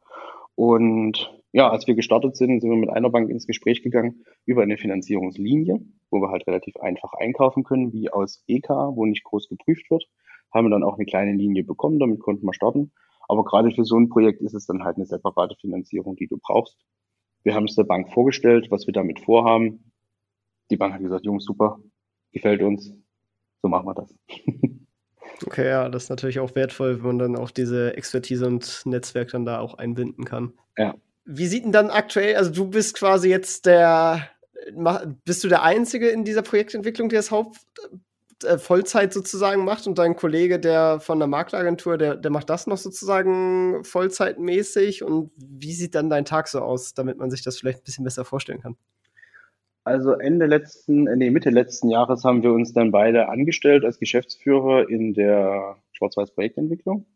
[0.56, 4.62] Und ja, als wir gestartet sind, sind wir mit einer Bank ins Gespräch gegangen über
[4.62, 5.78] eine Finanzierungslinie,
[6.10, 10.06] wo wir halt relativ einfach einkaufen können, wie aus EK, wo nicht groß geprüft wird.
[10.52, 12.90] Haben wir dann auch eine kleine Linie bekommen, damit konnten wir starten.
[13.28, 16.36] Aber gerade für so ein Projekt ist es dann halt eine separate Finanzierung, die du
[16.42, 16.76] brauchst.
[17.42, 19.92] Wir haben es der Bank vorgestellt, was wir damit vorhaben.
[20.70, 21.80] Die Bank hat gesagt, Jungs, super,
[22.32, 22.92] gefällt uns,
[23.62, 24.14] so machen wir das.
[25.46, 29.30] Okay, ja, das ist natürlich auch wertvoll, wenn man dann auch diese Expertise und Netzwerk
[29.30, 30.52] dann da auch einbinden kann.
[30.76, 34.28] Ja, wie sieht denn dann aktuell, also du bist quasi jetzt der,
[35.24, 37.58] bist du der Einzige in dieser Projektentwicklung, der das Haupt,
[38.44, 42.66] äh, Vollzeit sozusagen macht und dein Kollege, der von der Makleragentur, der, der macht das
[42.66, 47.58] noch sozusagen vollzeitmäßig und wie sieht dann dein Tag so aus, damit man sich das
[47.58, 48.76] vielleicht ein bisschen besser vorstellen kann?
[49.84, 53.98] Also Ende letzten, äh, nee, Mitte letzten Jahres haben wir uns dann beide angestellt als
[53.98, 57.06] Geschäftsführer in der Schwarz-Weiß-Projektentwicklung.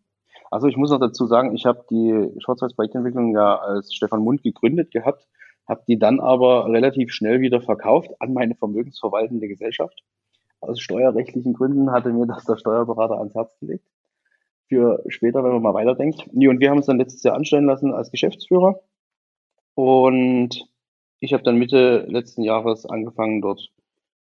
[0.50, 4.92] Also ich muss noch dazu sagen, ich habe die Schwarz-Weiß-Projektentwicklung ja als Stefan Mund gegründet
[4.92, 5.26] gehabt,
[5.66, 10.02] habe die dann aber relativ schnell wieder verkauft an meine vermögensverwaltende Gesellschaft.
[10.68, 13.84] Aus steuerrechtlichen Gründen hatte mir das der Steuerberater ans Herz gelegt.
[14.68, 16.26] Für später, wenn man mal weiterdenkt.
[16.32, 18.80] Nee, und wir haben uns dann letztes Jahr anstellen lassen als Geschäftsführer.
[19.74, 20.66] Und
[21.20, 23.70] ich habe dann Mitte letzten Jahres angefangen, dort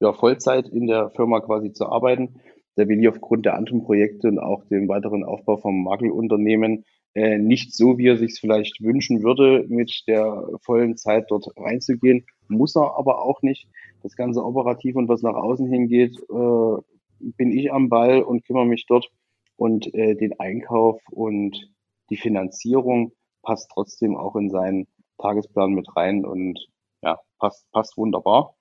[0.01, 2.41] ja, Vollzeit in der Firma quasi zu arbeiten.
[2.77, 7.75] Der Willi aufgrund der anderen Projekte und auch dem weiteren Aufbau vom Makelunternehmen äh, nicht
[7.75, 12.25] so, wie er sich vielleicht wünschen würde, mit der vollen Zeit dort reinzugehen.
[12.49, 13.69] Muss er aber auch nicht.
[14.03, 16.77] Das ganze operativ und was nach außen hingeht, äh,
[17.21, 19.11] bin ich am Ball und kümmere mich dort.
[19.57, 21.71] Und äh, den Einkauf und
[22.11, 23.13] die Finanzierung
[23.43, 24.89] passt trotzdem auch in seinen
[25.19, 26.59] Tagesplan mit rein und
[27.03, 28.55] ja, passt, passt wunderbar.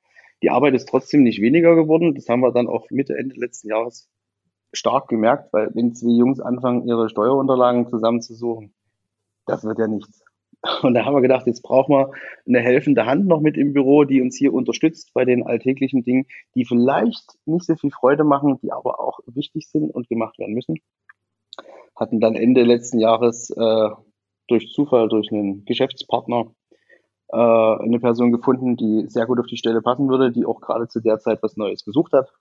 [0.44, 2.16] Die Arbeit ist trotzdem nicht weniger geworden.
[2.16, 4.10] Das haben wir dann auch Mitte, Ende letzten Jahres
[4.74, 8.74] stark gemerkt, weil wenn zwei Jungs anfangen, ihre Steuerunterlagen zusammenzusuchen,
[9.46, 10.24] das wird ja nichts.
[10.84, 12.12] Und da haben wir gedacht, jetzt brauchen wir
[12.48, 16.28] eine helfende Hand noch mit im Büro, die uns hier unterstützt bei den alltäglichen Dingen,
[16.56, 20.54] die vielleicht nicht so viel Freude machen, die aber auch wichtig sind und gemacht werden
[20.54, 20.76] müssen.
[21.96, 23.90] Hatten dann Ende letzten Jahres äh,
[24.48, 26.52] durch Zufall, durch einen Geschäftspartner
[27.30, 30.88] äh, eine Person gefunden, die sehr gut auf die Stelle passen würde, die auch gerade
[30.88, 32.32] zu der Zeit was Neues gesucht hat.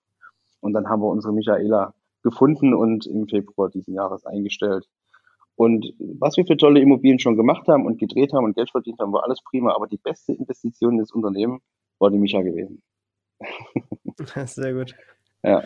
[0.59, 4.87] Und dann haben wir unsere Michaela gefunden und im Februar diesen Jahres eingestellt.
[5.55, 8.99] Und was wir für tolle Immobilien schon gemacht haben und gedreht haben und Geld verdient
[8.99, 9.73] haben, war alles prima.
[9.73, 11.61] Aber die beste Investition des Unternehmens
[11.99, 12.81] war die Micha gewesen.
[14.45, 14.95] Sehr gut.
[15.43, 15.63] Ja.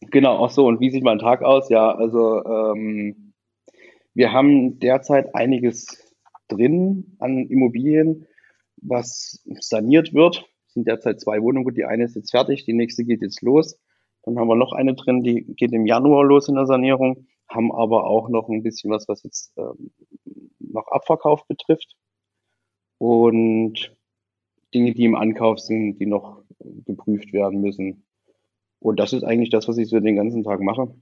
[0.00, 0.66] Genau, auch so.
[0.66, 1.68] Und wie sieht mein Tag aus?
[1.70, 3.32] Ja, also ähm,
[4.14, 6.14] wir haben derzeit einiges
[6.48, 8.26] drin an Immobilien,
[8.76, 10.44] was saniert wird.
[10.66, 11.74] Es sind derzeit zwei Wohnungen.
[11.74, 13.78] Die eine ist jetzt fertig, die nächste geht jetzt los.
[14.22, 17.72] Dann haben wir noch eine drin, die geht im Januar los in der Sanierung, haben
[17.72, 19.90] aber auch noch ein bisschen was, was jetzt ähm,
[20.58, 21.96] noch Abverkauf betrifft.
[22.98, 23.96] Und
[24.74, 26.42] Dinge, die im Ankauf sind, die noch
[26.84, 28.04] geprüft werden müssen.
[28.80, 30.94] Und das ist eigentlich das, was ich so den ganzen Tag mache.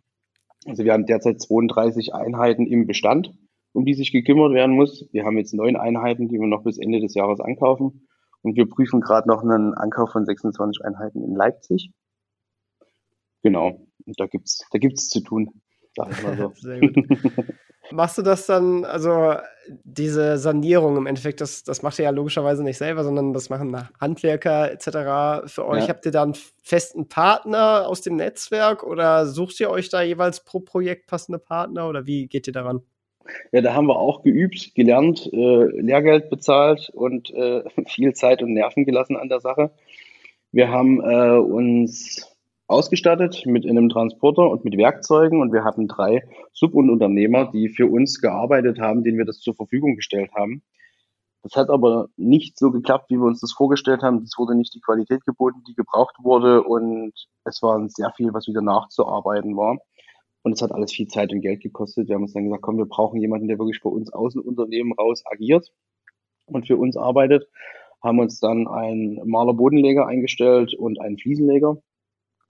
[0.66, 3.32] Also wir haben derzeit 32 Einheiten im Bestand
[3.76, 5.06] um die sich gekümmert werden muss.
[5.12, 8.08] Wir haben jetzt neun Einheiten, die wir noch bis Ende des Jahres ankaufen.
[8.40, 11.90] Und wir prüfen gerade noch einen Ankauf von 26 Einheiten in Leipzig.
[13.42, 15.60] Genau, und da gibt's, da gibt's zu tun.
[15.96, 16.52] So.
[16.56, 16.96] Sehr gut.
[17.92, 19.34] Machst du das dann, also
[19.84, 23.76] diese Sanierung im Endeffekt, das, das macht ihr ja logischerweise nicht selber, sondern das machen
[24.00, 25.48] Handwerker etc.
[25.52, 25.82] für euch.
[25.82, 25.88] Ja.
[25.88, 30.44] Habt ihr da einen festen Partner aus dem Netzwerk oder sucht ihr euch da jeweils
[30.44, 32.82] pro Projekt passende Partner oder wie geht ihr daran?
[33.52, 38.52] Ja, da haben wir auch geübt, gelernt, äh, Lehrgeld bezahlt und äh, viel Zeit und
[38.52, 39.70] Nerven gelassen an der Sache.
[40.52, 42.35] Wir haben äh, uns
[42.68, 48.20] ausgestattet mit einem Transporter und mit Werkzeugen und wir hatten drei Subunternehmer, die für uns
[48.20, 50.62] gearbeitet haben, denen wir das zur Verfügung gestellt haben.
[51.42, 54.22] Das hat aber nicht so geklappt, wie wir uns das vorgestellt haben.
[54.24, 57.12] Es wurde nicht die Qualität geboten, die gebraucht wurde und
[57.44, 59.78] es war sehr viel, was wieder nachzuarbeiten war.
[60.42, 62.08] Und es hat alles viel Zeit und Geld gekostet.
[62.08, 64.42] Wir haben uns dann gesagt, komm, wir brauchen jemanden, der wirklich bei uns aus dem
[64.42, 65.72] Unternehmen raus agiert
[66.46, 67.48] und für uns arbeitet.
[68.02, 71.76] Haben uns dann einen Maler-Bodenleger eingestellt und einen Fliesenleger.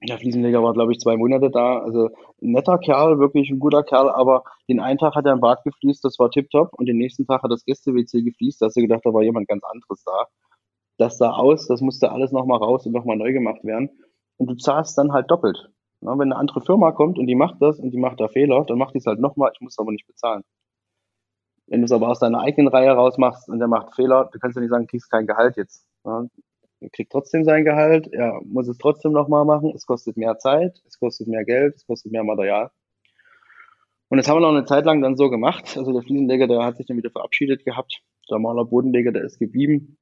[0.02, 1.78] Der Fliesenleger war, glaube ich, zwei Monate da.
[1.78, 2.10] Also
[2.42, 5.64] ein netter Kerl, wirklich ein guter Kerl, aber den einen Tag hat er im Bad
[5.64, 6.74] gefliest, das war tipptopp.
[6.74, 9.48] Und den nächsten Tag hat das Gäste-WC gefliest, da hast du gedacht, da war jemand
[9.48, 10.26] ganz anderes da.
[10.98, 13.90] Das sah aus, das musste alles nochmal raus und nochmal neu gemacht werden.
[14.36, 15.70] Und du zahlst dann halt doppelt.
[16.00, 18.64] Na, wenn eine andere Firma kommt und die macht das und die macht da Fehler,
[18.64, 20.42] dann macht die es halt nochmal, ich muss aber nicht bezahlen.
[21.66, 24.56] Wenn du es aber aus deiner eigenen Reihe rausmachst und der macht Fehler, du kannst
[24.56, 25.86] ja nicht sagen, kriegst kein Gehalt jetzt.
[26.04, 26.28] Ja, er
[26.92, 30.98] kriegt trotzdem sein Gehalt, er muss es trotzdem nochmal machen, es kostet mehr Zeit, es
[30.98, 32.70] kostet mehr Geld, es kostet mehr Material.
[34.08, 35.76] Und das haben wir noch eine Zeit lang dann so gemacht.
[35.76, 38.02] Also der Fliesenleger, der hat sich dann wieder verabschiedet gehabt.
[38.30, 39.98] Der Maler Bodenleger, der ist geblieben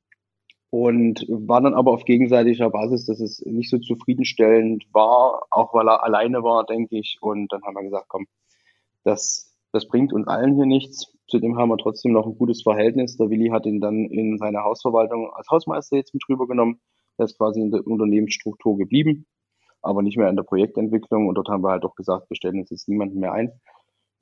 [0.76, 5.88] und war dann aber auf gegenseitiger Basis, dass es nicht so zufriedenstellend war, auch weil
[5.88, 7.18] er alleine war, denke ich.
[7.20, 8.26] Und dann haben wir gesagt, komm,
[9.04, 11.13] das, das bringt uns allen hier nichts.
[11.26, 13.16] Zudem haben wir trotzdem noch ein gutes Verhältnis.
[13.16, 16.80] Der Willi hat ihn dann in seine Hausverwaltung als Hausmeister jetzt mit rübergenommen.
[17.16, 19.26] Er ist quasi in der Unternehmensstruktur geblieben,
[19.80, 21.28] aber nicht mehr in der Projektentwicklung.
[21.28, 23.52] Und dort haben wir halt auch gesagt, wir stellen uns jetzt niemanden mehr ein.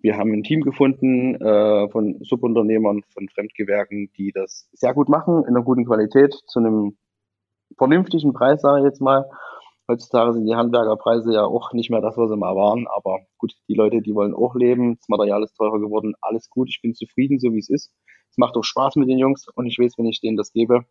[0.01, 5.43] Wir haben ein Team gefunden äh, von Subunternehmern, von Fremdgewerken, die das sehr gut machen,
[5.43, 6.97] in einer guten Qualität, zu einem
[7.79, 9.31] vernünftigen Preis, sage ich jetzt mal.
[9.88, 12.87] Heutzutage sind die Handwerkerpreise ja auch nicht mehr das, was sie mal waren.
[12.87, 14.97] Aber gut, die Leute, die wollen auch leben.
[14.97, 16.14] Das Material ist teurer geworden.
[16.21, 16.68] Alles gut.
[16.68, 17.92] Ich bin zufrieden, so wie es ist.
[18.31, 20.87] Es macht auch Spaß mit den Jungs und ich weiß, wenn ich denen das gebe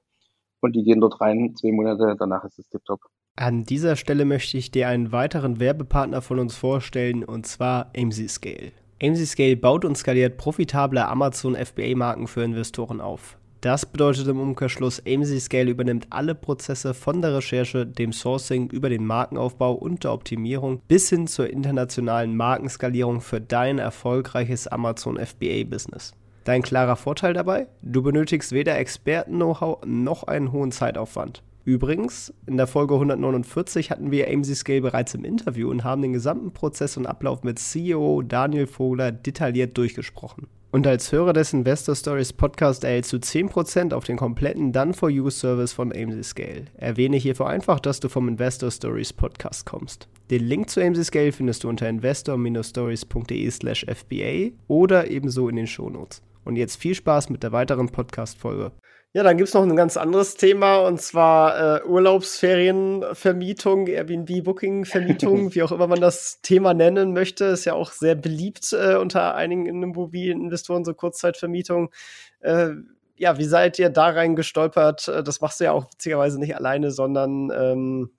[0.61, 3.01] und die gehen dort rein, zwei Monate, danach ist es tipptopp.
[3.35, 8.29] An dieser Stelle möchte ich dir einen weiteren Werbepartner von uns vorstellen und zwar AMC
[8.29, 8.71] Scale.
[9.01, 13.37] AMC Scale baut und skaliert profitable Amazon FBA-Marken für Investoren auf.
[13.61, 18.89] Das bedeutet im Umkehrschluss, AMC Scale übernimmt alle Prozesse von der Recherche, dem Sourcing über
[18.89, 26.13] den Markenaufbau und der Optimierung bis hin zur internationalen Markenskalierung für dein erfolgreiches Amazon FBA-Business.
[26.43, 27.67] Dein klarer Vorteil dabei?
[27.83, 31.43] Du benötigst weder Experten-Know-how noch einen hohen Zeitaufwand.
[31.63, 36.13] Übrigens, in der Folge 149 hatten wir AMC Scale bereits im Interview und haben den
[36.13, 40.47] gesamten Prozess und Ablauf mit CEO Daniel Vogler detailliert durchgesprochen.
[40.73, 45.91] Und als Hörer des Investor Stories Podcast erhältst du 10% auf den kompletten Done-for-You-Service von
[45.91, 46.65] AMC Scale.
[46.77, 50.07] Erwähne hierfür einfach, dass du vom Investor Stories Podcast kommst.
[50.29, 55.67] Den Link zu AMC Scale findest du unter investor-stories.de slash FBA oder ebenso in den
[55.67, 56.21] Shownotes.
[56.45, 58.71] Und jetzt viel Spaß mit der weiteren Podcast-Folge.
[59.13, 65.63] Ja, dann gibt es noch ein ganz anderes Thema und zwar äh, Urlaubsferienvermietung, Airbnb-Booking-Vermietung, wie
[65.63, 67.43] auch immer man das Thema nennen möchte.
[67.45, 71.91] Ist ja auch sehr beliebt äh, unter einigen Immobilieninvestoren, so Kurzzeitvermietung.
[72.39, 72.69] Äh,
[73.17, 75.09] ja, wie seid ihr da rein gestolpert?
[75.09, 78.11] Äh, das machst du ja auch witzigerweise nicht alleine, sondern ähm,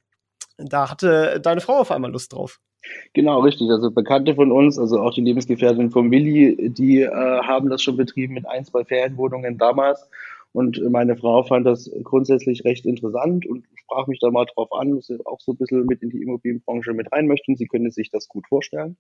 [0.59, 2.61] da hatte deine Frau auf einmal Lust drauf.
[3.15, 3.71] Genau, richtig.
[3.71, 7.97] Also Bekannte von uns, also auch die Lebensgefährtin von Willi, die äh, haben das schon
[7.97, 10.09] betrieben mit ein, zwei Ferienwohnungen damals.
[10.53, 14.97] Und meine Frau fand das grundsätzlich recht interessant und sprach mich da mal drauf an,
[14.97, 17.57] dass sie auch so ein bisschen mit in die Immobilienbranche mit rein möchten.
[17.57, 18.99] Sie könnte sich das gut vorstellen.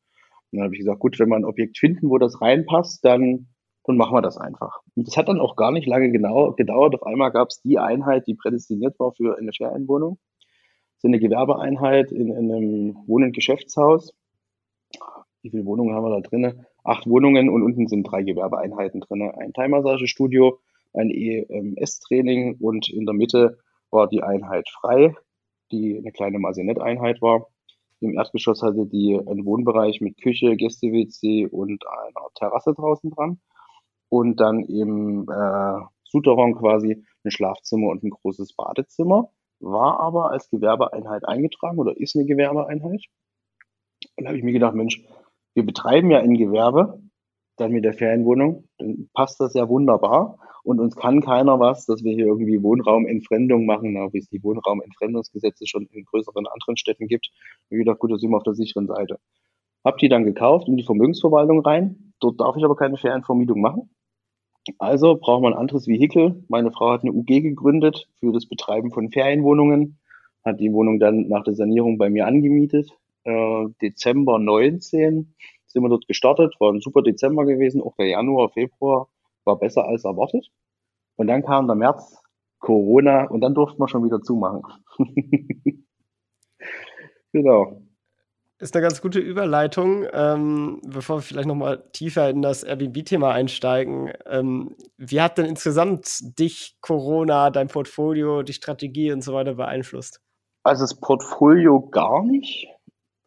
[0.50, 3.48] Und dann habe ich gesagt, gut, wenn wir ein Objekt finden, wo das reinpasst, dann,
[3.84, 4.80] dann machen wir das einfach.
[4.96, 6.94] Und das hat dann auch gar nicht lange genau gedauert.
[6.94, 10.18] Auf einmal gab es die Einheit, die prädestiniert war für eine Ferienwohnung.
[10.96, 14.14] Das ist eine Gewerbeeinheit in, in einem Wohn- und Geschäftshaus.
[15.42, 16.64] Wie viele Wohnungen haben wir da drinnen?
[16.84, 19.32] Acht Wohnungen und unten sind drei Gewerbeeinheiten drinnen.
[19.32, 20.58] Ein Thai-Massagestudio,
[20.94, 23.58] ein EMS-Training und in der Mitte
[23.90, 25.14] war die Einheit frei,
[25.70, 27.48] die eine kleine Masinett-Einheit war.
[28.00, 33.40] Im Erdgeschoss hatte die einen Wohnbereich mit Küche, Gäste-WC und einer Terrasse draußen dran.
[34.08, 39.30] Und dann im äh, Souterrain quasi ein Schlafzimmer und ein großes Badezimmer.
[39.60, 43.04] War aber als Gewerbeeinheit eingetragen oder ist eine Gewerbeeinheit.
[44.16, 45.02] Und da habe ich mir gedacht, Mensch,
[45.54, 47.00] wir betreiben ja ein Gewerbe,
[47.62, 52.04] dann mit der Ferienwohnung, dann passt das ja wunderbar und uns kann keiner was, dass
[52.04, 57.30] wir hier irgendwie Wohnraumentfremdung machen, wie es die Wohnraumentfremdungsgesetze schon in größeren anderen Städten gibt.
[57.70, 59.18] Und ich dachte, gut, da sind wir auf der sicheren Seite.
[59.84, 62.12] Hab die dann gekauft in die Vermögensverwaltung rein.
[62.20, 63.90] Dort darf ich aber keine Ferienvermietung machen.
[64.78, 66.44] Also braucht man ein anderes Vehikel.
[66.48, 69.98] Meine Frau hat eine UG gegründet für das Betreiben von Ferienwohnungen,
[70.44, 72.96] hat die Wohnung dann nach der Sanierung bei mir angemietet.
[73.24, 75.34] Äh, Dezember 19
[75.72, 79.08] sind wir dort gestartet, war ein super Dezember gewesen, auch der Januar, Februar
[79.44, 80.48] war besser als erwartet.
[81.16, 82.22] Und dann kam der März,
[82.58, 84.62] Corona und dann durften wir schon wieder zumachen.
[87.32, 87.82] genau.
[88.58, 93.32] Ist eine ganz gute Überleitung, ähm, bevor wir vielleicht noch mal tiefer in das Airbnb-Thema
[93.32, 94.12] einsteigen.
[94.24, 100.20] Ähm, wie hat denn insgesamt dich Corona, dein Portfolio, die Strategie und so weiter beeinflusst?
[100.62, 102.68] Also das Portfolio gar nicht.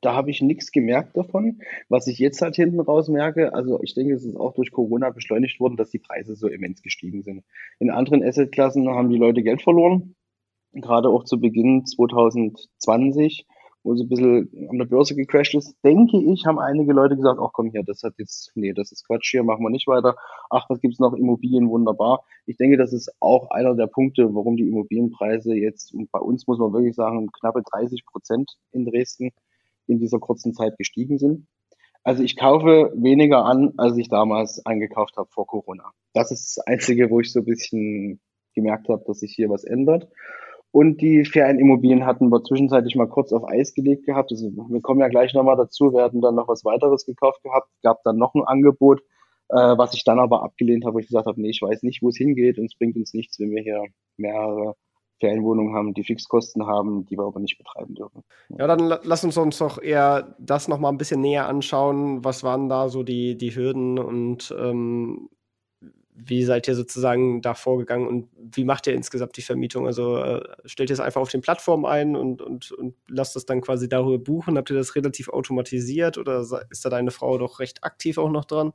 [0.05, 1.61] Da habe ich nichts gemerkt davon.
[1.89, 5.09] Was ich jetzt halt hinten raus merke, also ich denke, es ist auch durch Corona
[5.09, 7.43] beschleunigt worden, dass die Preise so immens gestiegen sind.
[7.79, 10.13] In anderen Assetklassen haben die Leute Geld verloren.
[10.73, 13.47] Gerade auch zu Beginn 2020
[13.85, 17.39] wo es ein bisschen an der Börse gecrashed ist, denke ich, haben einige Leute gesagt,
[17.39, 20.15] ach komm hier, das hat jetzt, nee, das ist Quatsch hier, machen wir nicht weiter.
[20.49, 21.13] Ach, was gibt's noch?
[21.13, 22.23] Immobilien, wunderbar.
[22.47, 26.47] Ich denke, das ist auch einer der Punkte, warum die Immobilienpreise jetzt, und bei uns
[26.47, 29.31] muss man wirklich sagen, knappe 30 Prozent in Dresden
[29.87, 31.47] in dieser kurzen Zeit gestiegen sind.
[32.03, 35.91] Also ich kaufe weniger an, als ich damals eingekauft habe vor Corona.
[36.13, 38.21] Das ist das Einzige, wo ich so ein bisschen
[38.53, 40.07] gemerkt habe, dass sich hier was ändert.
[40.71, 44.31] Und die Ferienimmobilien hatten wir zwischenzeitlich mal kurz auf Eis gelegt gehabt.
[44.31, 45.93] Also wir kommen ja gleich nochmal dazu.
[45.93, 49.01] Wir hatten dann noch was weiteres gekauft gehabt, gab dann noch ein Angebot,
[49.49, 52.03] äh, was ich dann aber abgelehnt habe, wo ich gesagt habe, nee, ich weiß nicht,
[52.03, 53.83] wo es hingeht und es bringt uns nichts, wenn wir hier
[54.17, 54.75] mehrere
[55.19, 58.23] Ferienwohnungen haben, die Fixkosten haben, die wir aber nicht betreiben dürfen.
[58.49, 62.23] Ja, dann lass uns uns doch eher das nochmal ein bisschen näher anschauen.
[62.23, 65.29] Was waren da so die, die Hürden und ähm,
[66.15, 69.85] wie seid ihr sozusagen da vorgegangen und wie macht ihr insgesamt die Vermietung?
[69.85, 73.45] Also äh, stellt ihr es einfach auf den Plattformen ein und, und, und lasst es
[73.45, 74.57] dann quasi darüber buchen?
[74.57, 78.45] Habt ihr das relativ automatisiert oder ist da deine Frau doch recht aktiv auch noch
[78.45, 78.71] dran?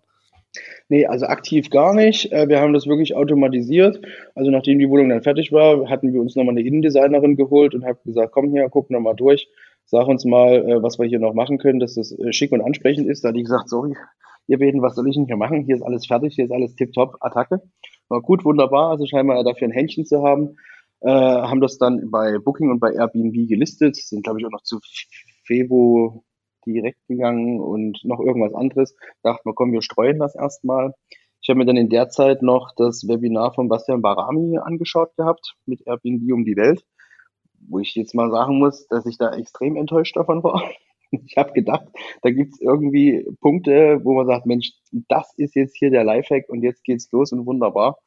[0.88, 2.32] Nee, also aktiv gar nicht.
[2.32, 4.00] Äh, wir haben das wirklich automatisiert.
[4.34, 7.84] Also nachdem die Wohnung dann fertig war, hatten wir uns nochmal eine Innendesignerin geholt und
[7.84, 9.48] haben gesagt, komm hier, guck nochmal durch,
[9.84, 12.62] sag uns mal, äh, was wir hier noch machen können, dass das äh, schick und
[12.62, 13.22] ansprechend ist.
[13.22, 13.94] Da hat die gesagt, sorry,
[14.48, 15.64] ihr beiden, was soll ich denn hier machen?
[15.64, 17.62] Hier ist alles fertig, hier ist alles tipptopp, Attacke.
[18.08, 20.56] War gut, wunderbar, also scheinbar dafür ein Händchen zu haben.
[21.02, 24.62] Äh, haben das dann bei Booking und bei Airbnb gelistet, sind glaube ich auch noch
[24.62, 24.80] zu
[25.44, 26.24] Febo
[26.66, 28.94] direkt gegangen und noch irgendwas anderes.
[29.22, 30.94] Dachten wir, komm, wir streuen das erstmal.
[31.42, 35.56] Ich habe mir dann in der Zeit noch das Webinar von Bastian Barami angeschaut gehabt
[35.64, 36.84] mit Airbnb um die Welt,
[37.68, 40.62] wo ich jetzt mal sagen muss, dass ich da extrem enttäuscht davon war.
[41.26, 41.88] Ich habe gedacht,
[42.22, 44.74] da gibt's irgendwie Punkte, wo man sagt, Mensch,
[45.08, 47.98] das ist jetzt hier der Lifehack und jetzt geht's los und wunderbar.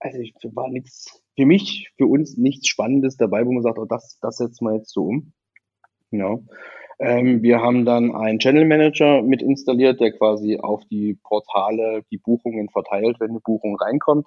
[0.00, 3.84] Also ich war nichts, für mich, für uns nichts Spannendes dabei, wo man sagt, oh,
[3.84, 5.32] das, das setzen wir jetzt so um.
[6.10, 6.40] Ja.
[7.00, 12.18] Ähm, wir haben dann einen Channel Manager mit installiert, der quasi auf die Portale die
[12.18, 14.26] Buchungen verteilt, wenn eine Buchung reinkommt,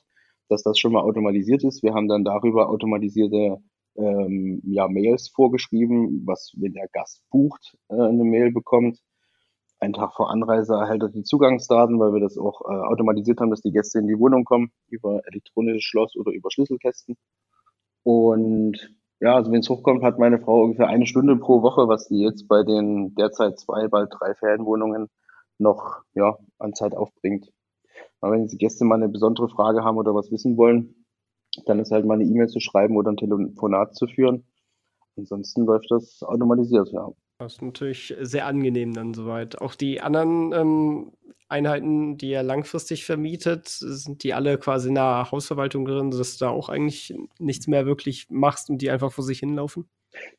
[0.49, 1.83] dass das schon mal automatisiert ist.
[1.83, 3.59] Wir haben dann darüber automatisierte
[3.95, 8.99] ähm, ja, Mails vorgeschrieben, was, wenn der Gast bucht, äh, eine Mail bekommt.
[9.79, 13.51] Einen Tag vor Anreise erhält er die Zugangsdaten, weil wir das auch äh, automatisiert haben,
[13.51, 17.17] dass die Gäste in die Wohnung kommen, über elektronisches Schloss oder über Schlüsselkästen.
[18.01, 22.07] Und ja, also wenn es hochkommt, hat meine Frau ungefähr eine Stunde pro Woche, was
[22.07, 25.07] sie jetzt bei den derzeit zwei, bald drei Ferienwohnungen
[25.57, 27.49] noch ja, an Zeit aufbringt.
[28.19, 31.05] Aber wenn die Gäste mal eine besondere Frage haben oder was wissen wollen,
[31.65, 34.45] dann ist halt mal eine E-Mail zu schreiben oder ein Telefonat zu führen.
[35.15, 37.09] Ansonsten läuft das automatisiert, ja.
[37.39, 39.61] Das ist natürlich sehr angenehm dann soweit.
[39.61, 41.11] Auch die anderen ähm,
[41.49, 46.45] Einheiten, die er langfristig vermietet, sind die alle quasi in der Hausverwaltung drin, dass du
[46.45, 49.85] da auch eigentlich nichts mehr wirklich machst und die einfach vor sich hinlaufen?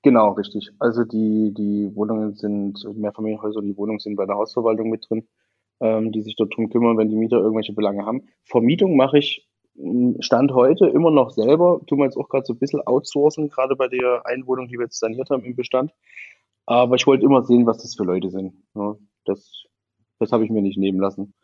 [0.03, 0.71] Genau, richtig.
[0.79, 5.27] Also die, die Wohnungen sind, Mehrfamilienhäuser und die Wohnungen sind bei der Hausverwaltung mit drin,
[5.81, 8.23] ähm, die sich dort drum kümmern, wenn die Mieter irgendwelche Belange haben.
[8.45, 12.53] Vermietung mache ich hm, Stand heute immer noch selber, tun wir jetzt auch gerade so
[12.55, 15.93] ein bisschen outsourcen, gerade bei der Einwohnung, die wir jetzt saniert haben im Bestand.
[16.67, 18.55] Aber ich wollte immer sehen, was das für Leute sind.
[18.75, 19.65] Ja, das,
[20.19, 21.35] das habe ich mir nicht nehmen lassen.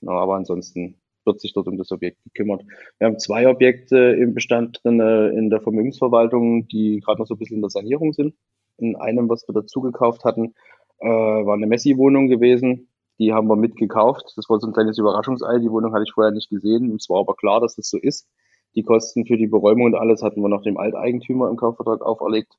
[0.00, 2.64] Ja, aber ansonsten wird sich dort um das Objekt gekümmert.
[2.98, 7.38] Wir haben zwei Objekte im Bestand drin in der Vermögensverwaltung, die gerade noch so ein
[7.38, 8.34] bisschen in der Sanierung sind.
[8.78, 10.54] In einem, was wir dazu gekauft hatten,
[10.98, 12.88] äh, war eine Messi-Wohnung gewesen.
[13.18, 14.34] Die haben wir mitgekauft.
[14.36, 15.58] Das war so ein kleines Überraschungsei.
[15.58, 16.94] Die Wohnung hatte ich vorher nicht gesehen.
[16.94, 18.28] Es war aber klar, dass das so ist.
[18.74, 22.52] Die Kosten für die Beräumung und alles hatten wir noch dem Alteigentümer im Kaufvertrag auferlegt.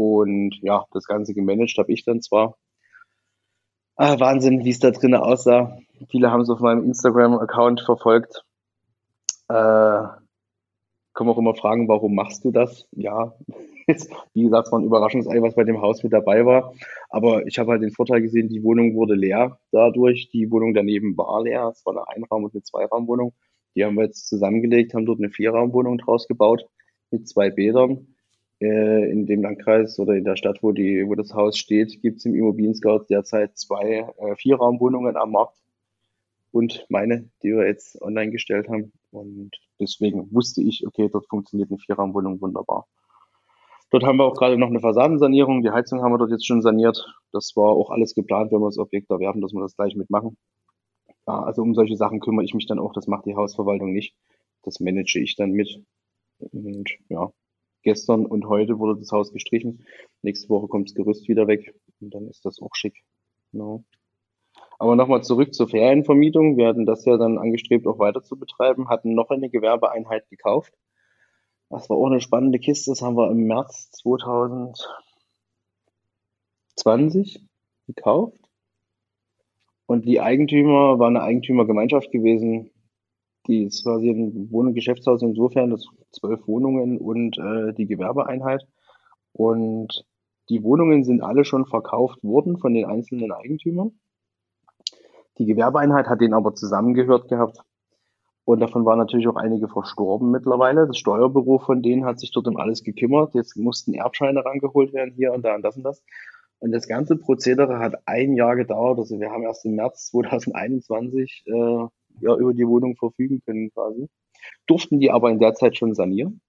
[0.00, 2.56] Und ja, das Ganze gemanagt habe ich dann zwar.
[3.96, 5.76] Ah, Wahnsinn, wie es da drinnen aussah.
[6.08, 8.42] Viele haben es auf meinem Instagram-Account verfolgt.
[9.48, 9.54] Äh,
[11.18, 12.88] man auch immer fragen, warum machst du das?
[12.92, 13.34] Ja,
[14.32, 16.72] wie gesagt, es war ein Überraschungsei, was bei dem Haus mit dabei war.
[17.10, 20.30] Aber ich habe halt den Vorteil gesehen, die Wohnung wurde leer dadurch.
[20.30, 21.68] Die Wohnung daneben war leer.
[21.68, 23.34] Es war eine Einraum- und eine Zweiraumwohnung.
[23.74, 26.64] Die haben wir jetzt zusammengelegt, haben dort eine Vierraumwohnung draus gebaut
[27.10, 28.14] mit zwei Bädern.
[28.60, 32.18] Äh, in dem Landkreis oder in der Stadt, wo, die, wo das Haus steht, gibt
[32.18, 35.56] es im Immobilien-Scout derzeit zwei äh, Vierraumwohnungen am Markt
[36.52, 38.92] und meine, die wir jetzt online gestellt haben.
[39.12, 42.86] Und deswegen wusste ich, okay, dort funktioniert eine Vierraumwohnung wunderbar.
[43.90, 45.62] Dort haben wir auch gerade noch eine Fassadensanierung.
[45.62, 47.06] Die Heizung haben wir dort jetzt schon saniert.
[47.32, 50.36] Das war auch alles geplant, wenn wir das Objekt erwerben, dass wir das gleich mitmachen.
[51.26, 52.92] Ja, also um solche Sachen kümmere ich mich dann auch.
[52.92, 54.14] Das macht die Hausverwaltung nicht.
[54.62, 55.82] Das manage ich dann mit.
[56.38, 57.32] Und ja,
[57.82, 59.86] Gestern und heute wurde das Haus gestrichen.
[60.22, 63.02] Nächste Woche kommt das Gerüst wieder weg und dann ist das auch schick.
[63.52, 63.84] Genau.
[64.78, 66.56] Aber nochmal zurück zur Ferienvermietung.
[66.56, 70.72] Wir hatten das ja dann angestrebt, auch weiter zu betreiben, hatten noch eine Gewerbeeinheit gekauft.
[71.68, 72.90] Das war auch eine spannende Kiste.
[72.90, 73.90] Das haben wir im März
[76.72, 77.46] 2020
[77.86, 78.38] gekauft.
[79.86, 82.70] Und die Eigentümer war eine Eigentümergemeinschaft gewesen,
[83.46, 88.66] die ist quasi ein Wohn- und Geschäftshaus insofern, das zwölf Wohnungen und äh, die Gewerbeeinheit.
[89.32, 90.04] Und
[90.48, 93.92] die Wohnungen sind alle schon verkauft worden von den einzelnen Eigentümern.
[95.38, 97.58] Die Gewerbeeinheit hat denen aber zusammengehört gehabt.
[98.44, 100.86] Und davon waren natürlich auch einige verstorben mittlerweile.
[100.86, 103.34] Das Steuerbüro von denen hat sich dort um alles gekümmert.
[103.34, 106.02] Jetzt mussten Erbscheine rangeholt werden, hier und da und das und das.
[106.58, 108.98] Und das ganze Prozedere hat ein Jahr gedauert.
[108.98, 111.86] Also wir haben erst im März 2021 äh,
[112.20, 114.08] ja, über die Wohnung verfügen können quasi.
[114.66, 116.40] Durften die aber in der Zeit schon sanieren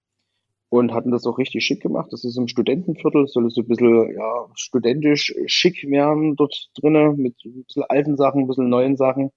[0.69, 2.13] und hatten das auch richtig schick gemacht.
[2.13, 7.17] Das ist im Studentenviertel, soll es so ein bisschen ja, studentisch schick werden dort drinnen
[7.17, 9.32] mit ein bisschen alten Sachen, ein bisschen neuen Sachen.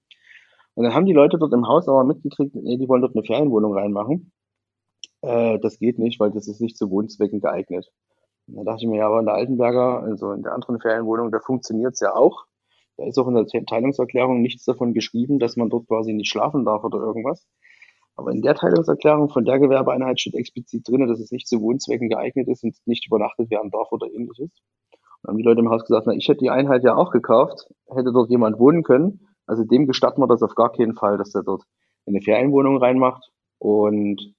[0.75, 3.25] Und dann haben die Leute dort im Haus aber mitgekriegt, nee, die wollen dort eine
[3.25, 4.31] Ferienwohnung reinmachen.
[5.21, 7.91] Äh, das geht nicht, weil das ist nicht zu Wohnzwecken geeignet.
[8.47, 11.39] Da dachte ich mir, ja, aber in der Altenberger, also in der anderen Ferienwohnung, da
[11.39, 12.45] funktioniert es ja auch.
[12.97, 16.65] Da ist auch in der Teilungserklärung nichts davon geschrieben, dass man dort quasi nicht schlafen
[16.65, 17.45] darf oder irgendwas.
[18.15, 22.09] Aber in der Teilungserklärung von der Gewerbeeinheit steht explizit drin, dass es nicht zu Wohnzwecken
[22.09, 24.51] geeignet ist und nicht übernachtet werden darf oder ähnliches.
[24.51, 27.11] Und dann haben die Leute im Haus gesagt, na, ich hätte die Einheit ja auch
[27.11, 29.27] gekauft, hätte dort jemand wohnen können.
[29.45, 31.63] Also dem gestatten wir das auf gar keinen Fall, dass er dort
[32.05, 33.29] in eine Ferienwohnung reinmacht.
[33.59, 34.33] Und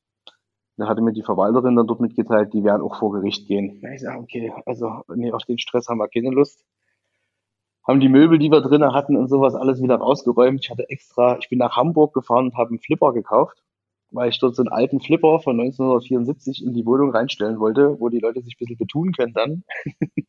[0.79, 3.83] da hatte mir die Verwalterin dann dort mitgeteilt, die werden auch vor Gericht gehen.
[3.95, 6.65] ich sage, okay, also nee, auf den Stress haben wir keine Lust.
[7.87, 10.61] Haben die Möbel, die wir drinnen hatten und sowas alles wieder rausgeräumt.
[10.62, 13.62] Ich hatte extra, ich bin nach Hamburg gefahren und habe einen Flipper gekauft
[14.11, 18.09] weil ich dort so einen alten Flipper von 1974 in die Wohnung reinstellen wollte, wo
[18.09, 19.64] die Leute sich ein bisschen betun können dann.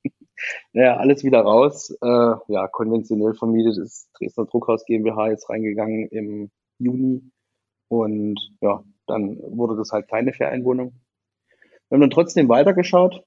[0.73, 1.95] naja, alles wieder raus.
[2.01, 7.23] Äh, ja, konventionell vermietet ist Dresdner Druckhaus GmbH jetzt reingegangen im Juni.
[7.89, 10.93] Und ja, dann wurde das halt keine Ferienwohnung.
[11.89, 13.23] Wir haben dann trotzdem weitergeschaut.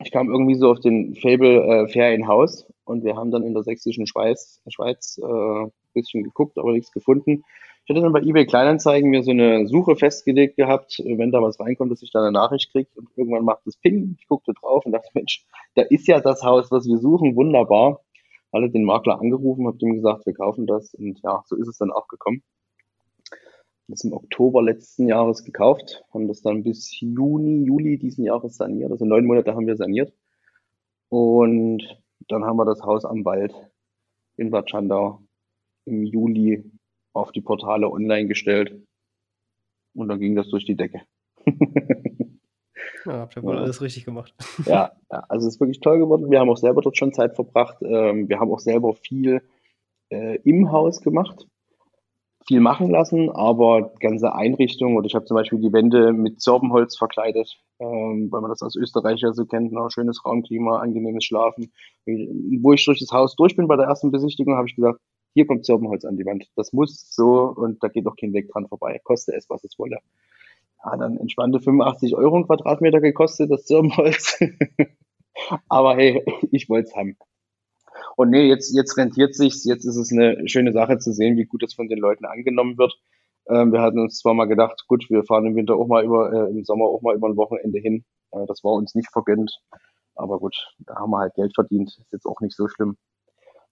[0.00, 3.62] Ich kam irgendwie so auf den Fable äh, Ferienhaus und wir haben dann in der
[3.62, 7.44] sächsischen Schweiz, Schweiz äh, bisschen geguckt, aber nichts gefunden.
[7.84, 11.58] Ich hatte dann bei eBay Kleinanzeigen mir so eine Suche festgelegt gehabt, wenn da was
[11.58, 14.16] reinkommt, dass ich da eine Nachricht kriege und irgendwann macht es Ping.
[14.20, 18.00] Ich guckte drauf und dachte, Mensch, da ist ja das Haus, was wir suchen, wunderbar.
[18.52, 21.78] Alle den Makler angerufen, habe ihm gesagt, wir kaufen das und ja, so ist es
[21.78, 22.42] dann auch gekommen.
[23.88, 28.90] Das im Oktober letzten Jahres gekauft, haben das dann bis Juni, Juli diesen Jahres saniert.
[28.90, 30.12] Also neun Monate haben wir saniert.
[31.08, 31.82] Und
[32.28, 33.54] dann haben wir das Haus am Wald
[34.36, 35.20] in Bad Schandau
[35.84, 36.64] im Juli
[37.12, 38.80] auf die Portale online gestellt.
[39.94, 41.02] Und dann ging das durch die Decke.
[43.04, 43.62] ja, habt ihr wohl ja.
[43.62, 44.34] alles richtig gemacht.
[44.66, 46.30] ja, also es ist wirklich toll geworden.
[46.30, 47.76] Wir haben auch selber dort schon Zeit verbracht.
[47.82, 49.42] Ähm, wir haben auch selber viel
[50.08, 51.46] äh, im Haus gemacht,
[52.46, 56.96] viel machen lassen, aber ganze Einrichtungen, oder ich habe zum Beispiel die Wände mit Zirbenholz
[56.96, 59.86] verkleidet, ähm, weil man das aus Österreich ja so kennt, ne?
[59.90, 61.72] schönes Raumklima, angenehmes Schlafen.
[62.06, 65.00] Wo ich durch das Haus durch bin bei der ersten Besichtigung, habe ich gesagt,
[65.34, 66.46] hier kommt Zirbenholz an die Wand.
[66.56, 69.00] Das muss so und da geht auch kein Weg dran vorbei.
[69.02, 69.98] Koste es, was es wolle.
[70.84, 74.38] Ja, dann entspannte 85 Euro ein Quadratmeter gekostet, das Zirbenholz.
[75.68, 77.16] Aber hey, ich wollte es haben.
[78.22, 79.64] Und nee, jetzt, jetzt rentiert sich's.
[79.64, 82.78] Jetzt ist es eine schöne Sache zu sehen, wie gut das von den Leuten angenommen
[82.78, 82.94] wird.
[83.48, 86.32] Ähm, wir hatten uns zwar mal gedacht, gut, wir fahren im Winter auch mal über,
[86.32, 88.04] äh, im Sommer auch mal über ein Wochenende hin.
[88.30, 89.60] Äh, das war uns nicht vergönnt.
[90.14, 91.98] Aber gut, da haben wir halt Geld verdient.
[91.98, 92.96] Ist jetzt auch nicht so schlimm.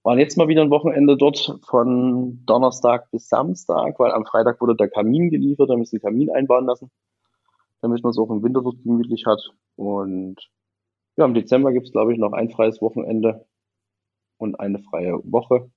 [0.03, 4.75] Waren jetzt mal wieder ein Wochenende dort von Donnerstag bis Samstag, weil am Freitag wurde
[4.75, 6.91] der Kamin geliefert, da müssen den Kamin einbauen lassen,
[7.83, 9.53] damit man es auch im Winter dort gemütlich hat.
[9.77, 10.51] Und
[11.17, 13.47] ja, im Dezember gibt es, glaube ich, noch ein freies Wochenende
[14.41, 15.71] und eine freie Woche.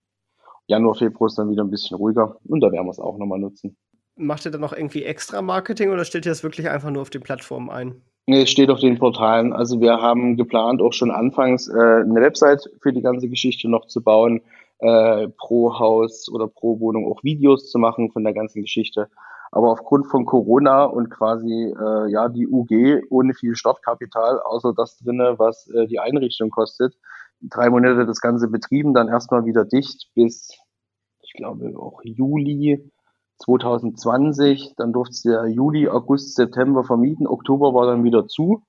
[0.68, 3.40] Januar, Februar ist dann wieder ein bisschen ruhiger und da werden wir es auch nochmal
[3.40, 3.76] nutzen.
[4.16, 7.10] Macht ihr dann noch irgendwie extra Marketing oder stellt ihr das wirklich einfach nur auf
[7.10, 8.02] den Plattformen ein?
[8.26, 9.52] Nee, es steht auf den Portalen.
[9.52, 13.88] Also wir haben geplant, auch schon anfangs äh, eine Website für die ganze Geschichte noch
[13.88, 14.42] zu bauen,
[14.80, 19.10] äh, pro Haus oder pro Wohnung auch Videos zu machen von der ganzen Geschichte.
[19.52, 24.98] Aber aufgrund von Corona und quasi äh, ja die UG ohne viel Startkapital, außer das
[24.98, 26.96] drinne, was äh, die Einrichtung kostet,
[27.50, 30.58] drei Monate das Ganze betrieben, dann erstmal wieder dicht bis,
[31.22, 32.92] ich glaube, auch Juli
[33.40, 38.64] 2020, dann durfte es ja Juli, August, September vermieten, Oktober war dann wieder zu.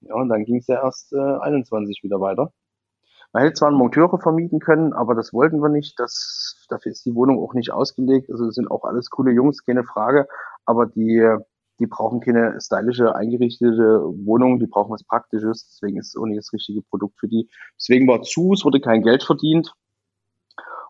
[0.00, 2.52] Ja, und dann ging es ja erst äh, 21 wieder weiter.
[3.32, 5.98] Man hätte zwar Monteure vermieten können, aber das wollten wir nicht.
[5.98, 8.30] Das, dafür ist die Wohnung auch nicht ausgelegt.
[8.30, 10.28] Also das sind auch alles coole Jungs, keine Frage.
[10.64, 11.36] Aber die,
[11.78, 15.68] die brauchen keine stylische, eingerichtete Wohnung, die brauchen was Praktisches.
[15.68, 17.48] Deswegen ist es auch nicht das richtige Produkt für die.
[17.76, 19.72] Deswegen war zu, es wurde kein Geld verdient.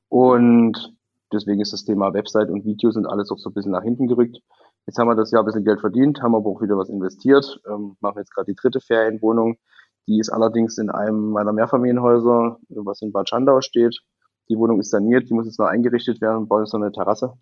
[0.09, 0.99] Und
[1.33, 4.07] Deswegen ist das Thema Website und Videos und alles auch so ein bisschen nach hinten
[4.07, 4.39] gerückt.
[4.87, 7.61] Jetzt haben wir das Jahr ein bisschen Geld verdient, haben aber auch wieder was investiert,
[7.69, 9.59] ähm, machen jetzt gerade die dritte Ferienwohnung.
[10.07, 14.01] Die ist allerdings in einem meiner Mehrfamilienhäuser, was in Bad Schandau steht.
[14.49, 17.35] Die Wohnung ist saniert, die muss jetzt noch eingerichtet werden, bauen jetzt noch eine Terrasse.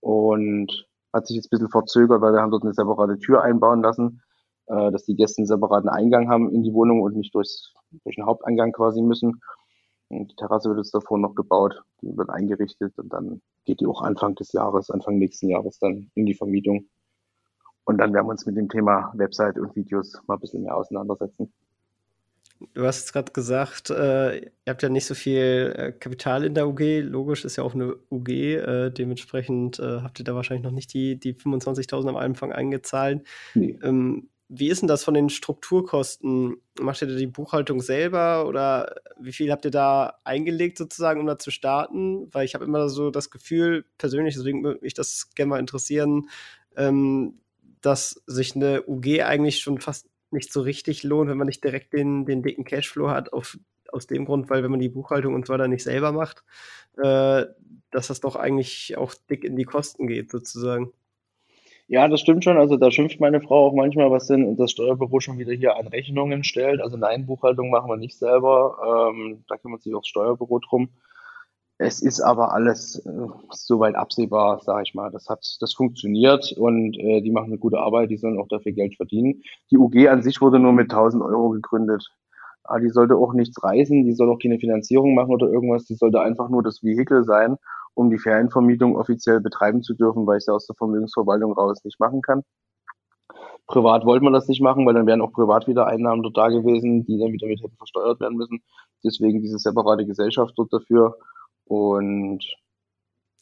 [0.00, 0.88] Und
[1.18, 4.22] hat sich jetzt ein bisschen verzögert, weil wir haben dort eine separate Tür einbauen lassen,
[4.66, 8.16] äh, dass die Gäste einen separaten Eingang haben in die Wohnung und nicht durchs, durch
[8.16, 9.40] den Haupteingang quasi müssen.
[10.08, 13.86] Und die Terrasse wird jetzt davor noch gebaut, die wird eingerichtet und dann geht die
[13.86, 16.88] auch Anfang des Jahres, Anfang nächsten Jahres dann in die Vermietung.
[17.84, 20.76] Und dann werden wir uns mit dem Thema Website und Videos mal ein bisschen mehr
[20.76, 21.52] auseinandersetzen.
[22.74, 26.54] Du hast jetzt gerade gesagt, äh, ihr habt ja nicht so viel äh, Kapital in
[26.54, 27.02] der UG.
[27.02, 28.28] Logisch ist ja auch eine UG.
[28.28, 33.26] Äh, dementsprechend äh, habt ihr da wahrscheinlich noch nicht die, die 25.000 am Anfang eingezahlt.
[33.54, 33.78] Nee.
[33.82, 36.56] Ähm, wie ist denn das von den Strukturkosten?
[36.80, 41.26] Macht ihr da die Buchhaltung selber oder wie viel habt ihr da eingelegt sozusagen, um
[41.26, 42.32] da zu starten?
[42.32, 46.30] Weil ich habe immer so das Gefühl, persönlich, deswegen würde mich das gerne mal interessieren,
[46.76, 47.40] ähm,
[47.82, 51.92] dass sich eine UG eigentlich schon fast nicht so richtig lohnt, wenn man nicht direkt
[51.92, 53.58] den, den dicken Cashflow hat, auf,
[53.92, 56.44] aus dem Grund, weil wenn man die Buchhaltung und so weiter nicht selber macht,
[56.96, 57.46] äh,
[57.90, 60.92] dass das doch eigentlich auch dick in die Kosten geht, sozusagen.
[61.90, 62.58] Ja, das stimmt schon.
[62.58, 65.86] Also da schimpft meine Frau auch manchmal, was denn das Steuerbüro schon wieder hier an
[65.86, 66.82] Rechnungen stellt.
[66.82, 69.10] Also nein, Buchhaltung machen wir nicht selber.
[69.10, 70.90] Ähm, da kümmert sich auch das Steuerbüro drum.
[71.78, 73.10] Es ist aber alles äh,
[73.50, 75.10] soweit absehbar, sage ich mal.
[75.10, 78.10] Das hat, das funktioniert und äh, die machen eine gute Arbeit.
[78.10, 79.42] Die sollen auch dafür Geld verdienen.
[79.70, 82.04] Die UG an sich wurde nur mit 1000 Euro gegründet.
[82.64, 84.04] Aber die sollte auch nichts reisen.
[84.04, 85.84] Die soll auch keine Finanzierung machen oder irgendwas.
[85.84, 87.56] Die sollte einfach nur das Vehikel sein
[87.98, 91.98] um die Ferienvermietung offiziell betreiben zu dürfen, weil ich es aus der Vermögensverwaltung raus nicht
[91.98, 92.42] machen kann.
[93.66, 96.48] Privat wollte man das nicht machen, weil dann wären auch privat wieder Einnahmen dort da
[96.48, 98.62] gewesen, die dann wieder mit hätten versteuert werden müssen.
[99.04, 101.18] Deswegen diese separate Gesellschaft dort dafür.
[101.68, 102.44] Und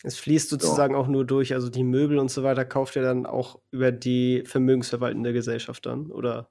[0.02, 1.00] es fließt sozusagen ja.
[1.00, 4.42] auch nur durch, also die Möbel und so weiter kauft ihr dann auch über die
[4.44, 6.48] vermögensverwaltende Gesellschaft dann, oder?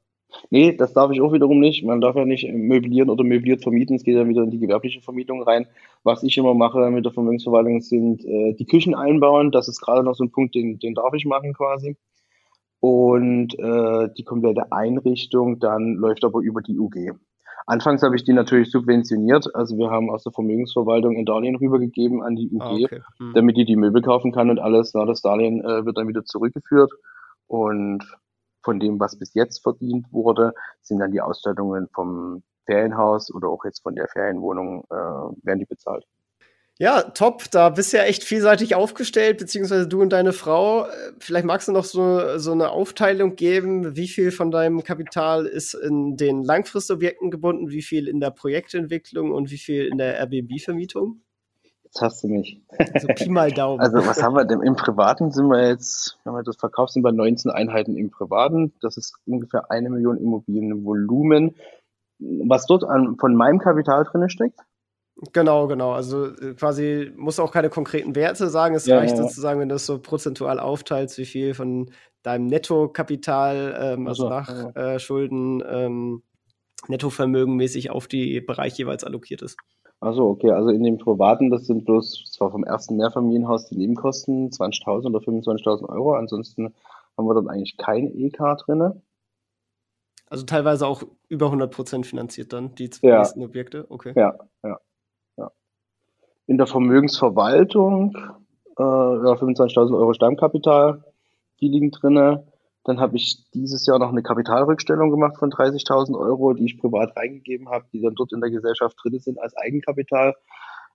[0.50, 1.84] Nee, das darf ich auch wiederum nicht.
[1.84, 3.96] Man darf ja nicht möblieren oder möbliert vermieten.
[3.96, 5.68] Es geht ja wieder in die gewerbliche Vermietung rein.
[6.04, 9.52] Was ich immer mache mit der Vermögensverwaltung sind äh, die Küchen einbauen.
[9.52, 11.96] Das ist gerade noch so ein Punkt, den, den darf ich machen quasi.
[12.80, 17.14] Und äh, die komplette Einrichtung dann läuft aber über die UG.
[17.68, 19.54] Anfangs habe ich die natürlich subventioniert.
[19.56, 23.02] Also wir haben aus der Vermögensverwaltung ein Darlehen rübergegeben an die UG, ah, okay.
[23.18, 23.34] hm.
[23.34, 24.94] damit die die Möbel kaufen kann und alles.
[24.94, 26.92] Na, das Darlehen äh, wird dann wieder zurückgeführt.
[27.48, 28.04] Und
[28.64, 33.64] von dem, was bis jetzt verdient wurde, sind dann die Ausstattungen vom Ferienhaus oder auch
[33.66, 36.06] jetzt von der Ferienwohnung, äh, werden die bezahlt.
[36.78, 37.50] Ja, top.
[37.52, 40.88] Da bist du ja echt vielseitig aufgestellt, beziehungsweise du und deine Frau.
[41.20, 45.74] Vielleicht magst du noch so, so eine Aufteilung geben, wie viel von deinem Kapital ist
[45.74, 51.22] in den Langfristobjekten gebunden, wie viel in der Projektentwicklung und wie viel in der Airbnb-Vermietung?
[51.86, 52.62] Jetzt hast du mich.
[52.94, 53.80] Also Pi mal Daumen.
[53.80, 54.62] Also was haben wir denn?
[54.62, 58.74] Im Privaten sind wir jetzt, wenn wir das verkauft, sind wir 19 Einheiten im Privaten.
[58.82, 61.56] Das ist ungefähr eine Million Immobilienvolumen.
[62.20, 64.60] Was dort an, von meinem Kapital drin steckt?
[65.32, 65.92] Genau, genau.
[65.92, 68.76] Also äh, quasi muss auch keine konkreten Werte sagen.
[68.76, 69.24] Es ja, reicht ja.
[69.24, 71.90] sozusagen, wenn du das so prozentual aufteilst, wie viel von
[72.22, 74.94] deinem Nettokapital, ähm, also, also nach ja.
[74.94, 76.24] äh, Schulden, ähm,
[76.88, 79.58] Nettovermögen mäßig auf die Bereich jeweils allokiert ist.
[80.02, 84.50] Also okay, also in dem privaten, das sind bloß zwar vom ersten Mehrfamilienhaus die Nebenkosten
[84.50, 86.14] 20.000 oder 25.000 Euro.
[86.16, 86.74] Ansonsten
[87.18, 89.02] haben wir dann eigentlich kein EK drin.
[90.28, 93.86] Also teilweise auch über 100 Prozent finanziert dann die zwei nächsten Objekte.
[93.90, 94.14] Okay.
[94.16, 94.80] Ja, ja.
[96.48, 98.16] In der Vermögensverwaltung
[98.78, 101.04] äh, ja, 25.000 Euro Stammkapital,
[101.60, 102.44] die liegen drin.
[102.84, 107.16] Dann habe ich dieses Jahr noch eine Kapitalrückstellung gemacht von 30.000 Euro, die ich privat
[107.18, 110.36] reingegeben habe, die dann dort in der Gesellschaft drin sind als Eigenkapital.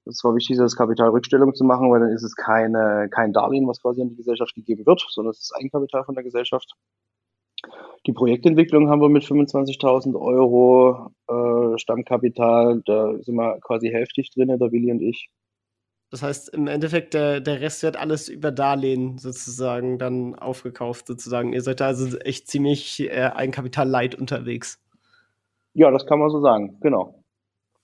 [0.05, 3.83] Es war wichtig, das Kapitalrückstellung zu machen, weil dann ist es keine, kein Darlehen, was
[3.83, 6.75] quasi an die Gesellschaft gegeben wird, sondern es ist Eigenkapital von der Gesellschaft.
[8.07, 14.49] Die Projektentwicklung haben wir mit 25.000 Euro äh, Stammkapital, da sind wir quasi hälftig drin,
[14.49, 15.29] der Willi und ich.
[16.11, 21.53] Das heißt, im Endeffekt, der, der Rest wird alles über Darlehen sozusagen dann aufgekauft, sozusagen.
[21.53, 24.83] Ihr seid da also echt ziemlich äh, Eigenkapital-light unterwegs.
[25.73, 27.23] Ja, das kann man so sagen, genau.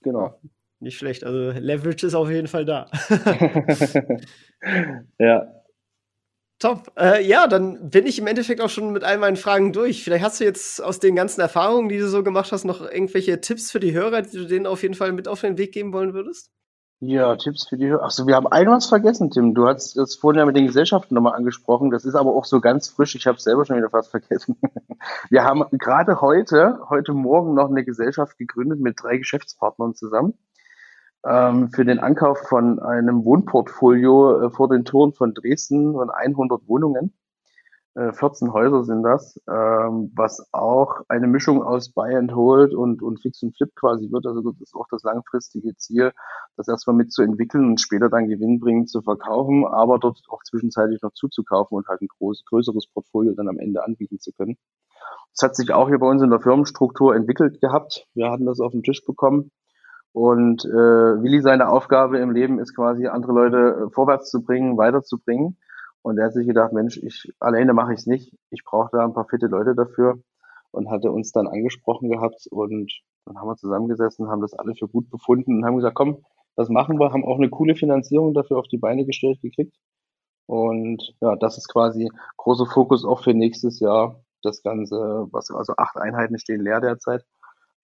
[0.00, 0.40] Genau.
[0.80, 1.24] Nicht schlecht.
[1.24, 2.90] Also Leverage ist auf jeden Fall da.
[5.18, 5.55] ja.
[6.58, 6.90] Top.
[6.96, 10.02] Äh, ja, dann bin ich im Endeffekt auch schon mit all meinen Fragen durch.
[10.02, 13.42] Vielleicht hast du jetzt aus den ganzen Erfahrungen, die du so gemacht hast, noch irgendwelche
[13.42, 15.92] Tipps für die Hörer, die du denen auf jeden Fall mit auf den Weg geben
[15.92, 16.50] wollen würdest?
[17.00, 18.04] Ja, Tipps für die Hörer.
[18.04, 19.52] Achso, wir haben ein was vergessen, Tim.
[19.52, 21.90] Du hast das vorhin ja mit den Gesellschaften nochmal angesprochen.
[21.90, 23.14] Das ist aber auch so ganz frisch.
[23.14, 24.56] Ich habe es selber schon wieder fast vergessen.
[25.28, 30.38] Wir haben gerade heute, heute Morgen noch eine Gesellschaft gegründet mit drei Geschäftspartnern zusammen
[31.26, 36.68] ähm, für den Ankauf von einem Wohnportfolio äh, vor den Toren von Dresden von 100
[36.68, 37.12] Wohnungen.
[37.96, 43.00] 14 äh, Häuser sind das, ähm, was auch eine Mischung aus Buy and Hold und,
[43.00, 44.26] und Fix und Flip quasi wird.
[44.26, 46.12] Also das ist auch das langfristige Ziel,
[46.58, 51.78] das erstmal mitzuentwickeln und später dann gewinnbringend zu verkaufen, aber dort auch zwischenzeitlich noch zuzukaufen
[51.78, 54.58] und halt ein groß, größeres Portfolio dann am Ende anbieten zu können.
[55.32, 58.06] Das hat sich auch hier bei uns in der Firmenstruktur entwickelt gehabt.
[58.12, 59.50] Wir hatten das auf den Tisch bekommen.
[60.16, 60.70] Und äh,
[61.22, 65.58] Willi, seine Aufgabe im Leben ist quasi, andere Leute vorwärts zu bringen, weiterzubringen.
[66.00, 68.34] Und er hat sich gedacht, Mensch, ich alleine mache ich es nicht.
[68.48, 70.18] Ich brauche da ein paar fitte Leute dafür
[70.70, 72.90] und hatte uns dann angesprochen gehabt und
[73.26, 76.70] dann haben wir zusammengesessen, haben das alle für gut befunden und haben gesagt, komm, das
[76.70, 79.76] machen wir, haben auch eine coole Finanzierung dafür auf die Beine gestellt gekriegt.
[80.46, 84.96] Und ja, das ist quasi großer Fokus auch für nächstes Jahr, das Ganze,
[85.30, 87.22] was also acht Einheiten stehen leer derzeit,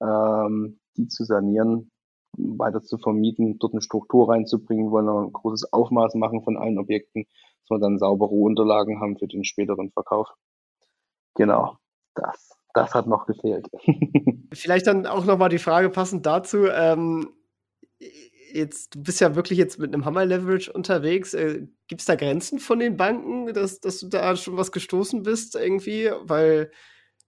[0.00, 1.91] ähm, die zu sanieren,
[2.36, 6.78] weiter zu vermieten, dort eine Struktur reinzubringen, wollen wir ein großes Aufmaß machen von allen
[6.78, 10.28] Objekten, dass wir dann saubere Unterlagen haben für den späteren Verkauf.
[11.34, 11.76] Genau,
[12.14, 13.68] das, das hat noch gefehlt.
[14.52, 16.66] Vielleicht dann auch nochmal die Frage passend dazu.
[16.66, 17.32] Ähm,
[18.52, 21.34] jetzt, du bist ja wirklich jetzt mit einem Hammer-Leverage unterwegs.
[21.34, 25.22] Äh, Gibt es da Grenzen von den Banken, dass, dass du da schon was gestoßen
[25.22, 26.10] bist irgendwie?
[26.22, 26.70] Weil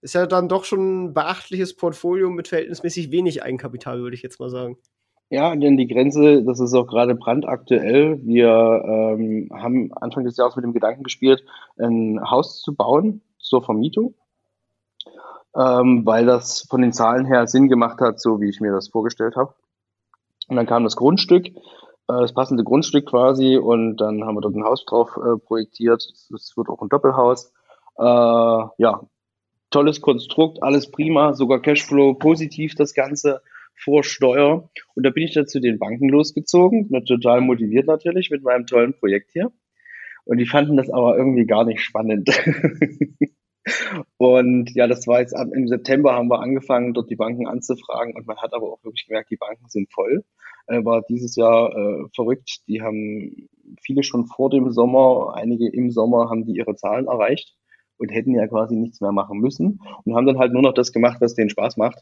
[0.01, 4.39] ist ja dann doch schon ein beachtliches Portfolio mit verhältnismäßig wenig Eigenkapital, würde ich jetzt
[4.39, 4.77] mal sagen.
[5.29, 8.19] Ja, denn die Grenze, das ist auch gerade brandaktuell.
[8.23, 8.47] Wir
[8.85, 11.43] ähm, haben Anfang des Jahres mit dem Gedanken gespielt,
[11.79, 14.13] ein Haus zu bauen zur Vermietung,
[15.55, 18.89] ähm, weil das von den Zahlen her Sinn gemacht hat, so wie ich mir das
[18.89, 19.55] vorgestellt habe.
[20.47, 21.53] Und dann kam das Grundstück, äh,
[22.07, 26.03] das passende Grundstück quasi, und dann haben wir dort ein Haus drauf äh, projektiert.
[26.03, 27.51] Es wird auch ein Doppelhaus.
[27.97, 29.01] Äh, ja,
[29.71, 33.41] tolles Konstrukt, alles prima, sogar Cashflow positiv das Ganze
[33.75, 34.69] vor Steuer.
[34.95, 38.93] Und da bin ich dann zu den Banken losgezogen, total motiviert natürlich mit meinem tollen
[38.93, 39.51] Projekt hier.
[40.25, 42.29] Und die fanden das aber irgendwie gar nicht spannend.
[44.17, 48.15] und ja, das war jetzt ab, im September haben wir angefangen, dort die Banken anzufragen
[48.15, 50.23] und man hat aber auch wirklich gemerkt, die Banken sind voll.
[50.67, 52.61] Äh, war dieses Jahr äh, verrückt.
[52.67, 53.49] Die haben
[53.81, 57.55] viele schon vor dem Sommer, einige im Sommer haben die ihre Zahlen erreicht
[57.97, 60.91] und hätten ja quasi nichts mehr machen müssen und haben dann halt nur noch das
[60.91, 61.99] gemacht, was denen Spaß macht.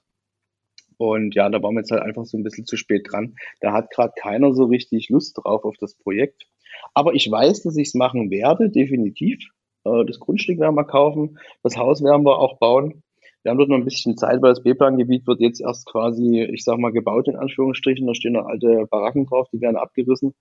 [1.04, 3.36] Und ja, da waren wir jetzt halt einfach so ein bisschen zu spät dran.
[3.60, 6.46] Da hat gerade keiner so richtig Lust drauf auf das Projekt.
[6.94, 9.44] Aber ich weiß, dass ich es machen werde, definitiv.
[9.84, 13.04] Äh, das Grundstück werden wir kaufen, das Haus werden wir auch bauen.
[13.44, 16.64] Wir haben dort noch ein bisschen Zeit, weil das B-Plan-Gebiet wird jetzt erst quasi, ich
[16.64, 18.08] sag mal, gebaut in Anführungsstrichen.
[18.08, 20.34] Da stehen noch alte Baracken drauf, die werden abgerissen.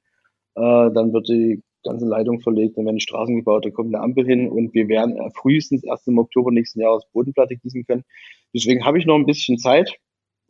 [0.54, 4.04] Äh, dann wird die ganze Leitung verlegt, dann werden die Straßen gebaut, da kommt eine
[4.04, 8.04] Ampel hin und wir werden frühestens erst im Oktober nächsten Jahres Bodenplatte gießen können.
[8.54, 9.98] Deswegen habe ich noch ein bisschen Zeit.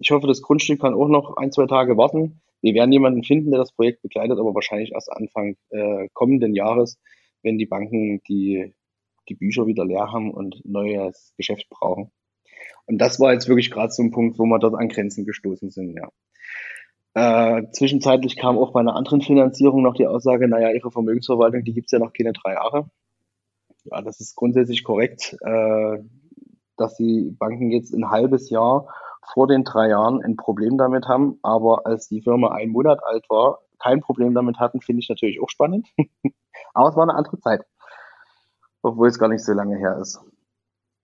[0.03, 2.41] Ich hoffe, das Grundstück kann auch noch ein, zwei Tage warten.
[2.61, 6.99] Wir werden jemanden finden, der das Projekt begleitet, aber wahrscheinlich erst Anfang äh, kommenden Jahres,
[7.43, 8.75] wenn die Banken die,
[9.29, 12.11] die Bücher wieder leer haben und neues Geschäft brauchen.
[12.87, 15.71] Und das war jetzt wirklich gerade so ein Punkt, wo wir dort an Grenzen gestoßen
[15.71, 16.09] sind, ja.
[17.15, 21.75] Äh, zwischenzeitlich kam auch bei einer anderen Finanzierung noch die Aussage, naja, Ihre Vermögensverwaltung, die
[21.75, 22.91] gibt's ja noch keine drei Jahre.
[23.85, 25.99] Ja, das ist grundsätzlich korrekt, äh,
[26.77, 28.89] dass die Banken jetzt ein halbes Jahr
[29.25, 33.29] vor den drei Jahren ein Problem damit haben, aber als die Firma ein Monat alt
[33.31, 35.89] war, kein Problem damit hatten, finde ich natürlich auch spannend.
[36.75, 37.65] aber es war eine andere Zeit,
[38.83, 40.21] obwohl es gar nicht so lange her ist.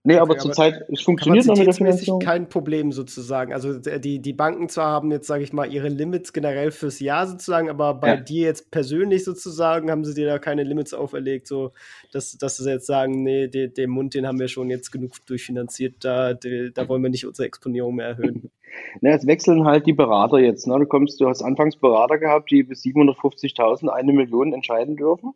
[0.09, 2.21] Nee, aber okay, zurzeit, es funktioniert noch mit der Finanzierung.
[2.21, 3.53] kein Problem sozusagen.
[3.53, 7.27] Also die, die Banken zwar haben jetzt, sage ich mal, ihre Limits generell fürs Jahr
[7.27, 8.17] sozusagen, aber bei ja.
[8.17, 11.73] dir jetzt persönlich sozusagen haben sie dir da keine Limits auferlegt, so
[12.11, 15.13] dass, dass sie jetzt sagen, nee, den, den Mund, den haben wir schon jetzt genug
[15.27, 18.51] durchfinanziert, da, da wollen wir nicht unsere Exponierung mehr erhöhen.
[19.03, 20.67] Na, es wechseln halt die Berater jetzt.
[20.67, 20.79] Ne?
[20.79, 25.35] Du kommst, du hast anfangs Berater gehabt, die bis 750.000, eine Million entscheiden dürfen.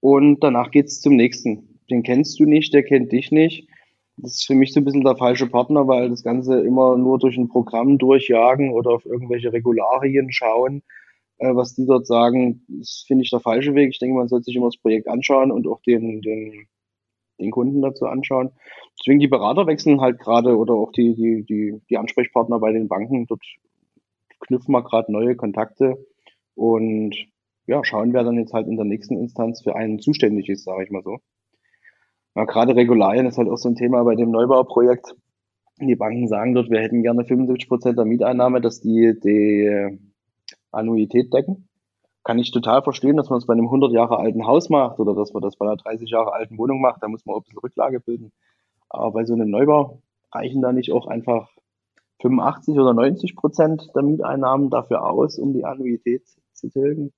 [0.00, 1.80] Und danach geht es zum nächsten.
[1.90, 3.68] Den kennst du nicht, der kennt dich nicht
[4.20, 7.18] das ist für mich so ein bisschen der falsche Partner, weil das Ganze immer nur
[7.18, 10.82] durch ein Programm durchjagen oder auf irgendwelche Regularien schauen,
[11.38, 13.90] äh, was die dort sagen, das finde ich der falsche Weg.
[13.90, 16.66] Ich denke, man sollte sich immer das Projekt anschauen und auch den, den,
[17.38, 18.50] den Kunden dazu anschauen.
[18.98, 22.88] Deswegen die Berater wechseln halt gerade oder auch die, die, die, die Ansprechpartner bei den
[22.88, 23.26] Banken.
[23.26, 23.42] Dort
[24.40, 26.04] knüpfen wir gerade neue Kontakte
[26.54, 27.14] und
[27.66, 30.84] ja, schauen, wer dann jetzt halt in der nächsten Instanz für einen zuständig ist, sage
[30.84, 31.18] ich mal so.
[32.38, 35.16] Ja, gerade Regularien ist halt auch so ein Thema bei dem Neubauprojekt.
[35.80, 39.98] Die Banken sagen dort, wir hätten gerne 75 Prozent der Mieteinnahme, dass die die
[40.70, 41.68] Annuität decken.
[42.22, 45.16] Kann ich total verstehen, dass man es bei einem 100 Jahre alten Haus macht oder
[45.16, 47.02] dass man das bei einer 30 Jahre alten Wohnung macht.
[47.02, 48.30] Da muss man auch ein bisschen Rücklage bilden.
[48.88, 51.50] Aber bei so einem Neubau reichen da nicht auch einfach
[52.22, 56.22] 85 oder 90 Prozent der Mieteinnahmen dafür aus, um die Annuität
[56.52, 57.12] zu tilgen?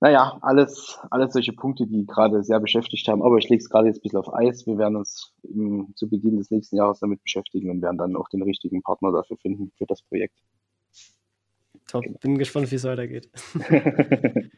[0.00, 3.22] Naja, alles, alles solche Punkte, die gerade sehr beschäftigt haben.
[3.22, 4.66] Aber ich lege es gerade jetzt ein bisschen auf Eis.
[4.66, 8.28] Wir werden uns im, zu Beginn des nächsten Jahres damit beschäftigen und werden dann auch
[8.28, 10.36] den richtigen Partner dafür finden für das Projekt.
[11.88, 13.30] Top, bin gespannt, wie es weitergeht.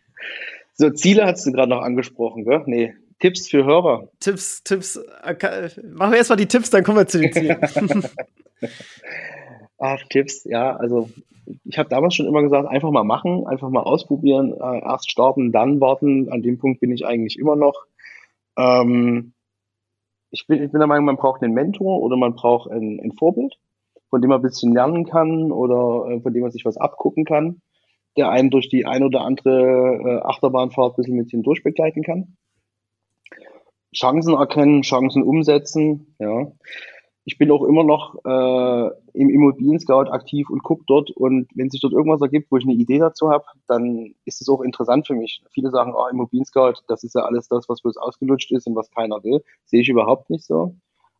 [0.74, 2.62] so, Ziele hast du gerade noch angesprochen, gell?
[2.66, 4.08] Nee, Tipps für Hörer.
[4.18, 4.96] Tipps, Tipps.
[4.96, 7.58] Äh, machen wir erstmal die Tipps, dann kommen wir zu den Zielen.
[9.78, 11.08] Ach, Tipps, ja, also
[11.64, 15.52] ich habe damals schon immer gesagt, einfach mal machen, einfach mal ausprobieren, äh, erst starten,
[15.52, 16.30] dann warten.
[16.30, 17.86] An dem Punkt bin ich eigentlich immer noch.
[18.56, 19.32] Ähm,
[20.30, 23.12] ich, bin, ich bin der Meinung, man braucht einen Mentor oder man braucht ein, ein
[23.12, 23.58] Vorbild,
[24.10, 27.24] von dem man ein bisschen lernen kann oder äh, von dem man sich was abgucken
[27.24, 27.62] kann,
[28.16, 32.36] der einen durch die ein oder andere äh, Achterbahnfahrt ein bisschen mit hindurch begleiten kann.
[33.94, 36.14] Chancen erkennen, Chancen umsetzen.
[36.18, 36.52] Ja.
[37.28, 41.10] Ich bin auch immer noch äh, im Immobilien Scout aktiv und gucke dort.
[41.10, 44.48] Und wenn sich dort irgendwas ergibt, wo ich eine Idee dazu habe, dann ist es
[44.48, 45.42] auch interessant für mich.
[45.50, 48.76] Viele sagen, oh, Immobilien Scout, das ist ja alles das, was bloß ausgelutscht ist und
[48.76, 49.44] was keiner will.
[49.66, 50.74] Sehe ich überhaupt nicht so.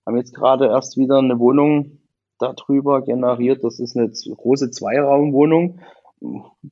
[0.07, 1.99] Haben jetzt gerade erst wieder eine Wohnung
[2.39, 3.63] darüber generiert.
[3.63, 5.79] Das ist eine große Zweiraumwohnung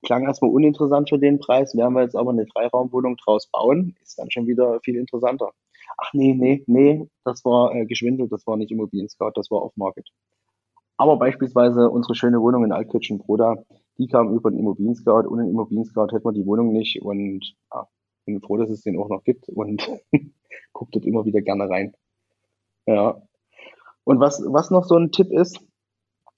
[0.02, 4.18] klang erstmal uninteressant für den Preis, werden wir jetzt aber eine Dreiraumwohnung draus bauen, ist
[4.18, 5.52] dann schon wieder viel interessanter.
[5.98, 9.62] Ach nee, nee, nee, das war äh, geschwindelt, das war nicht Immobilien Scout, das war
[9.62, 10.08] Off-Market.
[10.98, 13.56] Aber beispielsweise unsere schöne Wohnung in Altkirchen Broda,
[13.98, 15.28] die kam über den Immobilien Scout.
[15.28, 17.86] Ohne den Immobilien Scout hätten wir die Wohnung nicht und ja,
[18.24, 19.88] bin froh, dass es den auch noch gibt und
[20.72, 21.94] guckt dort immer wieder gerne rein.
[22.86, 23.22] Ja.
[24.04, 25.60] Und was, was noch so ein Tipp ist,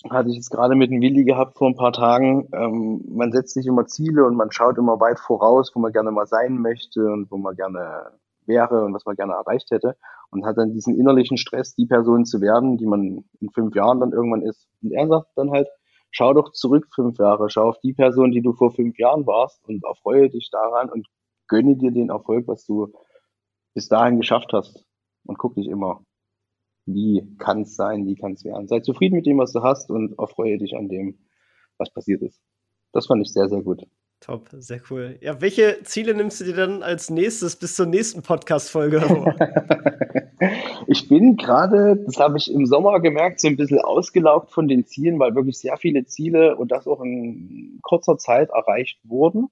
[0.09, 2.49] hatte ich jetzt gerade mit dem Willi gehabt vor ein paar Tagen.
[2.53, 6.13] Ähm, man setzt sich immer Ziele und man schaut immer weit voraus, wo man gerne
[6.13, 8.13] mal sein möchte und wo man gerne
[8.49, 9.97] wäre und was man gerne erreicht hätte
[10.31, 14.01] und hat dann diesen innerlichen Stress, die Person zu werden, die man in fünf Jahren
[14.01, 14.69] dann irgendwann ist.
[14.83, 15.69] Und er sagt dann halt,
[16.11, 19.63] schau doch zurück fünf Jahre, schau auf die Person, die du vor fünf Jahren warst
[19.69, 21.07] und erfreue dich daran und
[21.47, 22.93] gönne dir den Erfolg, was du
[23.75, 24.85] bis dahin geschafft hast
[25.27, 26.03] und guck dich immer
[26.89, 28.67] wie kann es sein, wie kann es werden.
[28.67, 31.19] Sei zufrieden mit dem, was du hast und erfreue dich an dem,
[31.77, 32.41] was passiert ist.
[32.93, 33.85] Das fand ich sehr, sehr gut.
[34.21, 35.17] Top, sehr cool.
[35.21, 39.01] Ja, welche Ziele nimmst du dir dann als nächstes bis zur nächsten Podcast-Folge
[40.89, 44.87] ich bin gerade, das habe ich im Sommer gemerkt, so ein bisschen ausgelaugt von den
[44.87, 49.51] Zielen, weil wirklich sehr viele Ziele und das auch in kurzer Zeit erreicht wurden.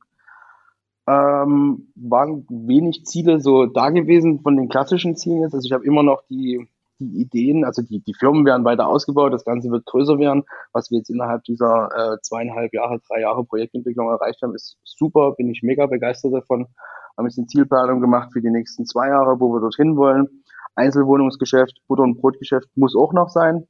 [1.07, 5.55] Ähm, waren wenig Ziele so da gewesen von den klassischen Zielen jetzt.
[5.55, 6.67] Also ich habe immer noch die
[6.99, 10.45] die Ideen, also die, die Firmen werden weiter ausgebaut, das Ganze wird größer werden.
[10.73, 15.33] Was wir jetzt innerhalb dieser äh, zweieinhalb Jahre, drei Jahre Projektentwicklung erreicht haben, ist super,
[15.33, 16.67] bin ich mega begeistert davon.
[17.17, 20.43] Haben jetzt eine Zielplanung gemacht für die nächsten zwei Jahre, wo wir dorthin wollen.
[20.75, 23.67] Einzelwohnungsgeschäft, Butter- und Brotgeschäft muss auch noch sein,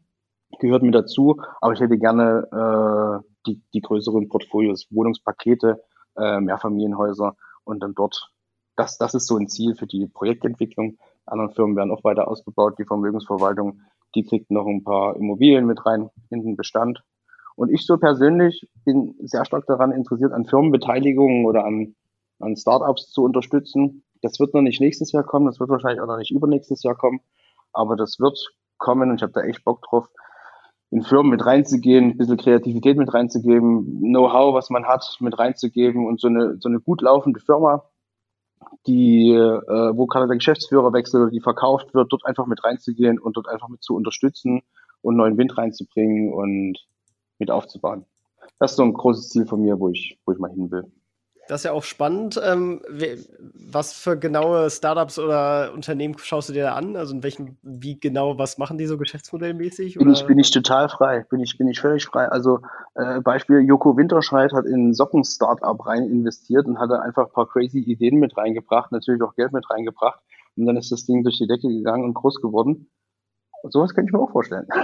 [0.58, 5.80] gehört mit dazu, aber ich hätte gerne äh, die, die größeren Portfolios, Wohnungspakete,
[6.16, 8.30] äh, Mehrfamilienhäuser und dann dort,
[8.74, 12.78] das, das ist so ein Ziel für die Projektentwicklung anderen Firmen werden auch weiter ausgebaut.
[12.78, 13.80] Die Vermögensverwaltung,
[14.14, 17.02] die kriegt noch ein paar Immobilien mit rein in den Bestand.
[17.56, 21.94] Und ich so persönlich bin sehr stark daran interessiert, an Firmenbeteiligungen oder an,
[22.38, 24.04] an Startups zu unterstützen.
[24.22, 26.94] Das wird noch nicht nächstes Jahr kommen, das wird wahrscheinlich auch noch nicht übernächstes Jahr
[26.94, 27.20] kommen,
[27.72, 28.38] aber das wird
[28.78, 30.08] kommen und ich habe da echt Bock drauf,
[30.90, 36.06] in Firmen mit reinzugehen, ein bisschen Kreativität mit reinzugeben, Know-how, was man hat, mit reinzugeben
[36.06, 37.84] und so eine, so eine gut laufende Firma
[38.86, 43.18] die, äh, wo gerade der Geschäftsführer wechselt oder die verkauft wird, dort einfach mit reinzugehen
[43.18, 44.62] und dort einfach mit zu unterstützen
[45.02, 46.78] und neuen Wind reinzubringen und
[47.38, 48.06] mit aufzubauen.
[48.58, 50.90] Das ist so ein großes Ziel von mir, wo ich, wo ich mal hin will.
[51.48, 52.40] Das ist ja auch spannend.
[52.42, 52.80] Ähm,
[53.54, 56.96] was für genaue Startups oder Unternehmen schaust du dir da an?
[56.96, 59.96] Also in welchem, wie genau, was machen die so geschäftsmodellmäßig?
[59.96, 61.24] Bin ich, bin ich total frei.
[61.30, 62.26] Bin ich, bin ich völlig frei.
[62.28, 62.60] Also
[62.94, 67.48] äh, Beispiel Joko Winterscheid hat in Socken-Startup rein investiert und hat da einfach ein paar
[67.48, 70.20] crazy Ideen mit reingebracht, natürlich auch Geld mit reingebracht.
[70.56, 72.88] Und dann ist das Ding durch die Decke gegangen und groß geworden.
[73.64, 74.66] Sowas könnte ich mir auch vorstellen.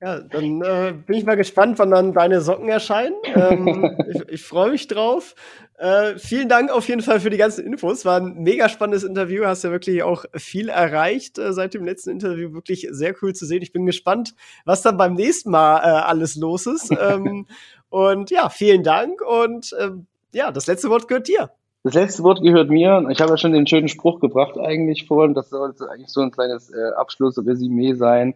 [0.00, 3.14] Ja, dann äh, bin ich mal gespannt, wann dann deine Socken erscheinen.
[3.34, 5.34] Ähm, ich, ich freue mich drauf.
[5.78, 8.04] Äh, vielen Dank auf jeden Fall für die ganzen Infos.
[8.04, 9.44] War ein mega spannendes Interview.
[9.44, 12.52] Hast ja wirklich auch viel erreicht äh, seit dem letzten Interview.
[12.52, 13.62] Wirklich sehr cool zu sehen.
[13.62, 14.34] Ich bin gespannt,
[14.64, 16.90] was dann beim nächsten Mal äh, alles los ist.
[16.90, 17.46] ähm,
[17.88, 19.22] und ja, vielen Dank.
[19.22, 21.50] Und ähm, ja, das letzte Wort gehört dir.
[21.84, 23.06] Das letzte Wort gehört mir.
[23.10, 25.34] Ich habe ja schon den schönen Spruch gebracht eigentlich vorhin.
[25.34, 28.34] Das sollte eigentlich so ein kleines äh, Abschlussresümee sein.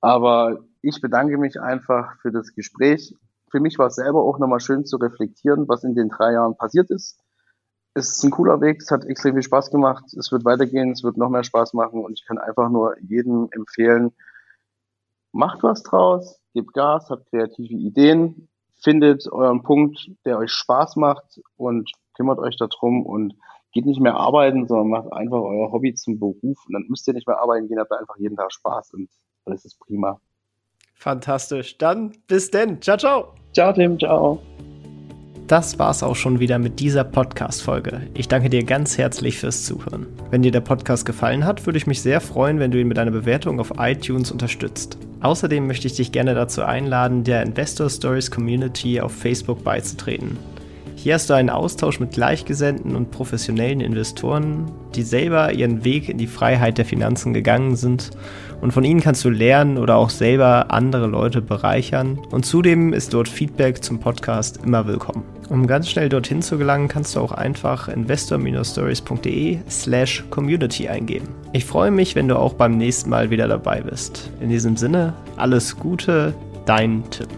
[0.00, 3.14] Aber ich bedanke mich einfach für das Gespräch.
[3.50, 6.56] Für mich war es selber auch nochmal schön zu reflektieren, was in den drei Jahren
[6.56, 7.20] passiert ist.
[7.92, 11.02] Es ist ein cooler Weg, es hat extrem viel Spaß gemacht, es wird weitergehen, es
[11.02, 14.12] wird noch mehr Spaß machen und ich kann einfach nur jedem empfehlen,
[15.32, 18.48] macht was draus, gebt Gas, habt kreative Ideen,
[18.80, 23.34] findet euren Punkt, der euch Spaß macht und kümmert euch darum und
[23.72, 27.14] geht nicht mehr arbeiten, sondern macht einfach euer Hobby zum Beruf und dann müsst ihr
[27.14, 29.08] nicht mehr arbeiten gehen, habt einfach jeden Tag Spaß und
[29.46, 30.20] alles ist prima.
[30.94, 31.78] Fantastisch.
[31.78, 32.82] Dann bis denn.
[32.82, 33.34] Ciao, ciao.
[33.52, 33.98] Ciao, Tim.
[33.98, 34.40] Ciao.
[35.46, 38.02] Das war's auch schon wieder mit dieser Podcast-Folge.
[38.12, 40.06] Ich danke dir ganz herzlich fürs Zuhören.
[40.30, 42.98] Wenn dir der Podcast gefallen hat, würde ich mich sehr freuen, wenn du ihn mit
[42.98, 44.98] einer Bewertung auf iTunes unterstützt.
[45.22, 50.36] Außerdem möchte ich dich gerne dazu einladen, der Investor Stories Community auf Facebook beizutreten.
[51.00, 56.18] Hier hast du einen Austausch mit Gleichgesinnten und professionellen Investoren, die selber ihren Weg in
[56.18, 58.10] die Freiheit der Finanzen gegangen sind
[58.60, 63.14] und von ihnen kannst du lernen oder auch selber andere Leute bereichern und zudem ist
[63.14, 65.22] dort Feedback zum Podcast immer willkommen.
[65.48, 71.28] Um ganz schnell dorthin zu gelangen, kannst du auch einfach investor-stories.de slash community eingeben.
[71.52, 74.32] Ich freue mich, wenn du auch beim nächsten Mal wieder dabei bist.
[74.40, 76.34] In diesem Sinne, alles Gute,
[76.66, 77.28] dein Tipp.